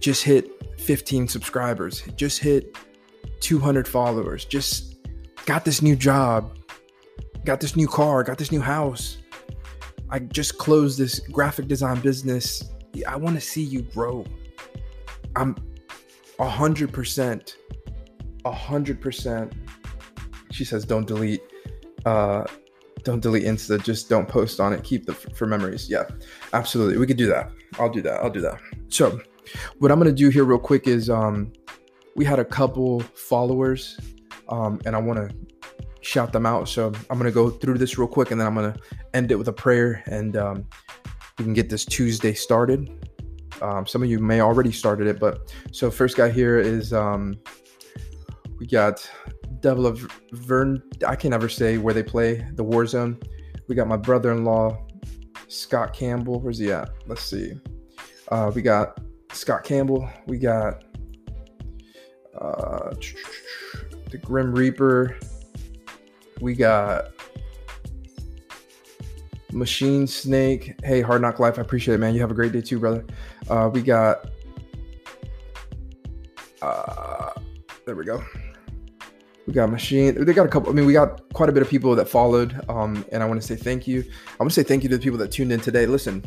just 0.00 0.24
hit 0.24 0.80
15 0.80 1.28
subscribers, 1.28 2.02
just 2.16 2.38
hit 2.38 2.76
200 3.40 3.86
followers, 3.86 4.44
just 4.44 4.96
got 5.46 5.64
this 5.64 5.82
new 5.82 5.96
job, 5.96 6.56
got 7.44 7.60
this 7.60 7.76
new 7.76 7.88
car, 7.88 8.22
got 8.22 8.38
this 8.38 8.52
new 8.52 8.60
house. 8.60 9.18
I 10.10 10.20
just 10.20 10.58
closed 10.58 10.98
this 10.98 11.20
graphic 11.20 11.68
design 11.68 12.00
business. 12.00 12.62
I 13.06 13.16
want 13.16 13.36
to 13.36 13.40
see 13.40 13.62
you 13.62 13.82
grow. 13.82 14.24
I'm 15.36 15.54
100%, 16.38 17.56
100%. 18.44 19.52
She 20.50 20.64
says, 20.64 20.84
don't 20.84 21.06
delete. 21.06 21.42
Uh, 22.06 22.44
don't 23.02 23.20
delete 23.20 23.44
Insta. 23.44 23.82
Just 23.82 24.08
don't 24.08 24.28
post 24.28 24.60
on 24.60 24.72
it. 24.72 24.82
Keep 24.82 25.06
the 25.06 25.14
for 25.14 25.46
memories. 25.46 25.88
Yeah, 25.88 26.04
absolutely. 26.52 26.96
We 26.98 27.06
could 27.06 27.16
do 27.16 27.26
that. 27.26 27.50
I'll 27.78 27.90
do 27.90 28.02
that. 28.02 28.20
I'll 28.22 28.30
do 28.30 28.40
that. 28.40 28.58
So, 28.88 29.20
what 29.78 29.90
I'm 29.90 29.98
gonna 29.98 30.12
do 30.12 30.28
here 30.28 30.44
real 30.44 30.58
quick 30.58 30.86
is 30.86 31.10
um, 31.10 31.52
we 32.16 32.24
had 32.24 32.38
a 32.38 32.44
couple 32.44 33.00
followers, 33.00 33.98
um, 34.48 34.80
and 34.84 34.96
I 34.96 34.98
want 34.98 35.18
to 35.18 35.36
shout 36.00 36.32
them 36.32 36.46
out. 36.46 36.68
So 36.68 36.92
I'm 37.10 37.18
gonna 37.18 37.30
go 37.30 37.50
through 37.50 37.78
this 37.78 37.98
real 37.98 38.08
quick, 38.08 38.30
and 38.30 38.40
then 38.40 38.46
I'm 38.46 38.54
gonna 38.54 38.76
end 39.14 39.30
it 39.30 39.36
with 39.36 39.48
a 39.48 39.52
prayer, 39.52 40.02
and 40.06 40.36
um, 40.36 40.66
we 41.38 41.44
can 41.44 41.54
get 41.54 41.68
this 41.68 41.84
Tuesday 41.84 42.34
started. 42.34 42.90
Um, 43.60 43.86
some 43.86 44.02
of 44.02 44.10
you 44.10 44.18
may 44.18 44.40
already 44.40 44.72
started 44.72 45.06
it, 45.06 45.18
but 45.18 45.52
so 45.72 45.90
first 45.90 46.16
guy 46.16 46.30
here 46.30 46.58
is 46.58 46.92
um, 46.92 47.38
we 48.58 48.66
got 48.66 49.08
Devil 49.60 49.86
of 49.86 50.10
Vern. 50.32 50.82
I 51.06 51.16
can 51.16 51.30
never 51.30 51.48
say 51.48 51.78
where 51.78 51.94
they 51.94 52.02
play 52.02 52.46
the 52.54 52.64
War 52.64 52.86
Zone. 52.86 53.18
We 53.68 53.74
got 53.74 53.86
my 53.86 53.96
brother-in-law, 53.96 54.78
Scott 55.48 55.92
Campbell. 55.92 56.40
Where's 56.40 56.58
he 56.58 56.72
at? 56.72 56.90
Let's 57.06 57.22
see. 57.22 57.54
Uh, 58.28 58.50
we 58.54 58.62
got 58.62 59.00
Scott 59.32 59.64
Campbell. 59.64 60.08
We 60.26 60.38
got 60.38 60.84
uh, 62.40 62.94
the 64.10 64.18
Grim 64.18 64.52
Reaper. 64.52 65.16
We 66.40 66.54
got 66.54 67.12
Machine 69.52 70.06
Snake. 70.06 70.74
Hey, 70.84 71.00
Hard 71.00 71.22
Knock 71.22 71.38
Life. 71.38 71.58
I 71.58 71.62
appreciate 71.62 71.94
it, 71.94 71.98
man. 71.98 72.14
You 72.14 72.20
have 72.20 72.30
a 72.30 72.34
great 72.34 72.52
day 72.52 72.60
too, 72.60 72.78
brother. 72.78 73.04
Uh, 73.48 73.70
we 73.72 73.82
got. 73.82 74.30
Uh, 76.60 77.32
there 77.86 77.96
we 77.96 78.04
go 78.04 78.22
we 79.48 79.54
got 79.54 79.70
machine 79.70 80.14
they 80.26 80.34
got 80.34 80.44
a 80.44 80.48
couple 80.48 80.68
i 80.68 80.72
mean 80.74 80.84
we 80.84 80.92
got 80.92 81.22
quite 81.32 81.48
a 81.48 81.52
bit 81.52 81.62
of 81.62 81.70
people 81.70 81.96
that 81.96 82.06
followed 82.06 82.60
um, 82.68 83.02
and 83.10 83.22
i 83.22 83.26
want 83.26 83.40
to 83.40 83.46
say 83.46 83.56
thank 83.56 83.88
you 83.88 84.04
i 84.38 84.42
want 84.42 84.52
to 84.52 84.54
say 84.54 84.62
thank 84.62 84.82
you 84.82 84.90
to 84.90 84.98
the 84.98 85.02
people 85.02 85.18
that 85.18 85.32
tuned 85.32 85.50
in 85.50 85.58
today 85.58 85.86
listen 85.86 86.22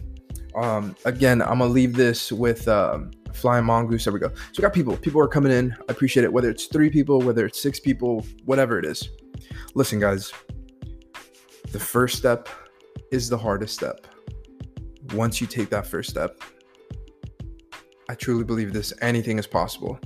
um, 0.61 0.95
again 1.05 1.41
i'm 1.41 1.59
gonna 1.59 1.67
leave 1.67 1.93
this 1.93 2.31
with 2.31 2.67
um, 2.67 3.11
flying 3.33 3.63
mongoose. 3.63 4.03
There 4.03 4.13
we 4.13 4.19
go. 4.19 4.27
So 4.27 4.57
we 4.57 4.61
got 4.61 4.73
people. 4.73 4.97
People 4.97 5.21
are 5.21 5.27
coming 5.27 5.53
in. 5.53 5.71
I 5.71 5.91
appreciate 5.93 6.25
it. 6.25 6.33
Whether 6.33 6.49
it's 6.49 6.65
three 6.65 6.89
people 6.89 7.19
whether 7.19 7.45
it's 7.45 7.61
six 7.61 7.79
people 7.79 8.25
whatever 8.43 8.77
it 8.77 8.85
is. 8.85 9.09
Listen 9.73 9.99
guys. 9.99 10.33
The 11.71 11.79
first 11.79 12.17
step 12.17 12.49
is 13.09 13.29
the 13.29 13.37
hardest 13.37 13.73
step. 13.73 14.05
Once 15.13 15.39
you 15.39 15.47
take 15.47 15.69
that 15.69 15.87
first 15.87 16.09
step 16.09 16.41
i 18.11 18.13
truly 18.13 18.43
believe 18.43 18.73
this. 18.73 18.93
Anything 19.01 19.39
is 19.39 19.47
possible. 19.47 19.97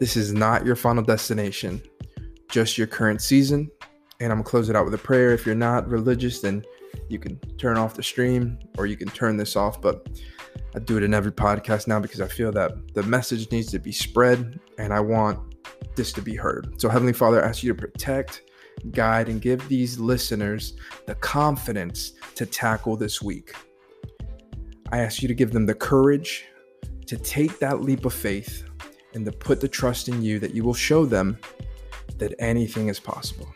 This 0.00 0.16
is 0.16 0.32
not 0.32 0.66
your 0.66 0.74
final 0.74 1.04
destination. 1.04 1.80
Just 2.48 2.76
your 2.76 2.88
current 2.88 3.22
season. 3.22 3.70
And 4.22 4.30
I'm 4.30 4.38
gonna 4.38 4.48
close 4.48 4.68
it 4.68 4.76
out 4.76 4.84
with 4.84 4.94
a 4.94 4.98
prayer. 4.98 5.32
If 5.32 5.44
you're 5.44 5.56
not 5.56 5.88
religious, 5.88 6.40
then 6.40 6.64
you 7.08 7.18
can 7.18 7.38
turn 7.58 7.76
off 7.76 7.94
the 7.94 8.04
stream 8.04 8.56
or 8.78 8.86
you 8.86 8.96
can 8.96 9.08
turn 9.08 9.36
this 9.36 9.56
off. 9.56 9.80
But 9.80 10.06
I 10.76 10.78
do 10.78 10.96
it 10.96 11.02
in 11.02 11.12
every 11.12 11.32
podcast 11.32 11.88
now 11.88 11.98
because 11.98 12.20
I 12.20 12.28
feel 12.28 12.52
that 12.52 12.94
the 12.94 13.02
message 13.02 13.50
needs 13.50 13.72
to 13.72 13.80
be 13.80 13.90
spread 13.90 14.60
and 14.78 14.92
I 14.94 15.00
want 15.00 15.56
this 15.96 16.12
to 16.12 16.22
be 16.22 16.36
heard. 16.36 16.80
So, 16.80 16.88
Heavenly 16.88 17.12
Father, 17.12 17.42
I 17.42 17.48
ask 17.48 17.64
you 17.64 17.74
to 17.74 17.78
protect, 17.78 18.42
guide, 18.92 19.28
and 19.28 19.42
give 19.42 19.68
these 19.68 19.98
listeners 19.98 20.74
the 21.06 21.16
confidence 21.16 22.12
to 22.36 22.46
tackle 22.46 22.96
this 22.96 23.20
week. 23.20 23.52
I 24.92 25.00
ask 25.00 25.20
you 25.20 25.26
to 25.26 25.34
give 25.34 25.52
them 25.52 25.66
the 25.66 25.74
courage 25.74 26.44
to 27.06 27.16
take 27.16 27.58
that 27.58 27.82
leap 27.82 28.04
of 28.04 28.14
faith 28.14 28.64
and 29.14 29.24
to 29.24 29.32
put 29.32 29.60
the 29.60 29.68
trust 29.68 30.08
in 30.08 30.22
you 30.22 30.38
that 30.38 30.54
you 30.54 30.62
will 30.62 30.74
show 30.74 31.04
them 31.06 31.38
that 32.18 32.34
anything 32.38 32.88
is 32.88 33.00
possible. 33.00 33.52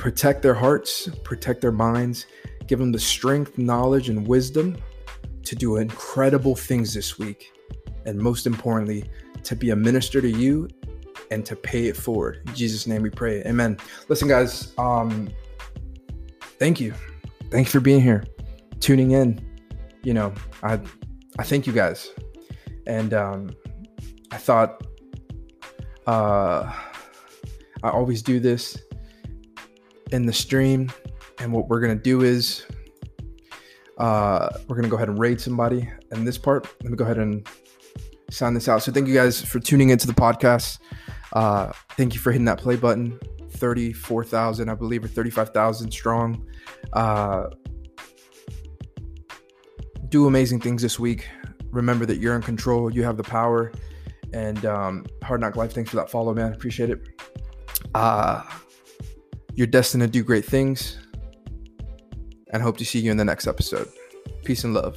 Protect 0.00 0.40
their 0.40 0.54
hearts, 0.54 1.08
protect 1.24 1.60
their 1.60 1.72
minds, 1.72 2.26
Give 2.70 2.78
them 2.78 2.92
the 2.92 3.00
strength, 3.00 3.58
knowledge, 3.58 4.10
and 4.10 4.24
wisdom 4.24 4.76
to 5.42 5.56
do 5.56 5.78
incredible 5.78 6.54
things 6.54 6.94
this 6.94 7.18
week. 7.18 7.52
And 8.06 8.16
most 8.16 8.46
importantly, 8.46 9.10
to 9.42 9.56
be 9.56 9.70
a 9.70 9.76
minister 9.76 10.20
to 10.20 10.30
you 10.30 10.68
and 11.32 11.44
to 11.46 11.56
pay 11.56 11.88
it 11.88 11.96
forward. 11.96 12.42
In 12.46 12.54
Jesus' 12.54 12.86
name 12.86 13.02
we 13.02 13.10
pray. 13.10 13.42
Amen. 13.42 13.76
Listen, 14.08 14.28
guys, 14.28 14.72
um, 14.78 15.30
thank 16.60 16.78
you. 16.78 16.94
Thank 17.50 17.66
you 17.66 17.72
for 17.72 17.80
being 17.80 18.00
here, 18.00 18.22
tuning 18.78 19.10
in. 19.10 19.40
You 20.04 20.14
know, 20.14 20.32
I 20.62 20.74
I 21.40 21.42
thank 21.42 21.66
you 21.66 21.72
guys. 21.72 22.10
And 22.86 23.12
um 23.14 23.50
I 24.30 24.36
thought 24.36 24.86
uh 26.06 26.72
I 27.82 27.90
always 27.90 28.22
do 28.22 28.38
this 28.38 28.80
in 30.12 30.26
the 30.26 30.32
stream. 30.32 30.90
And 31.38 31.52
what 31.52 31.68
we're 31.68 31.80
gonna 31.80 31.94
do 31.94 32.22
is 32.22 32.66
uh 33.98 34.48
we're 34.66 34.76
gonna 34.76 34.88
go 34.88 34.96
ahead 34.96 35.08
and 35.08 35.18
raid 35.18 35.40
somebody 35.40 35.88
in 36.12 36.24
this 36.24 36.38
part. 36.38 36.66
Let 36.82 36.90
me 36.90 36.96
go 36.96 37.04
ahead 37.04 37.18
and 37.18 37.46
sign 38.30 38.54
this 38.54 38.68
out. 38.68 38.82
So 38.82 38.92
thank 38.92 39.08
you 39.08 39.14
guys 39.14 39.42
for 39.42 39.58
tuning 39.58 39.90
into 39.90 40.06
the 40.06 40.12
podcast. 40.12 40.78
Uh, 41.32 41.72
thank 41.90 42.14
you 42.14 42.20
for 42.20 42.32
hitting 42.32 42.46
that 42.46 42.58
play 42.58 42.76
button. 42.76 43.18
34,000, 43.50 44.68
I 44.68 44.74
believe, 44.74 45.04
or 45.04 45.08
35,000 45.08 45.90
strong. 45.90 46.46
Uh, 46.92 47.48
do 50.08 50.26
amazing 50.26 50.60
things 50.60 50.82
this 50.82 50.98
week. 50.98 51.28
Remember 51.70 52.06
that 52.06 52.18
you're 52.18 52.34
in 52.34 52.42
control, 52.42 52.92
you 52.92 53.04
have 53.04 53.16
the 53.16 53.22
power. 53.22 53.72
And 54.32 54.64
um, 54.64 55.06
Hard 55.22 55.40
Knock 55.40 55.56
Life, 55.56 55.72
thanks 55.72 55.90
for 55.90 55.96
that 55.96 56.10
follow, 56.10 56.32
man. 56.32 56.52
Appreciate 56.52 56.90
it. 56.90 57.00
Uh, 57.94 58.42
you're 59.60 59.66
destined 59.66 60.00
to 60.00 60.08
do 60.08 60.22
great 60.22 60.46
things. 60.46 60.96
And 62.50 62.62
hope 62.62 62.78
to 62.78 62.84
see 62.86 62.98
you 62.98 63.10
in 63.10 63.18
the 63.18 63.26
next 63.26 63.46
episode. 63.46 63.88
Peace 64.42 64.64
and 64.64 64.72
love. 64.72 64.96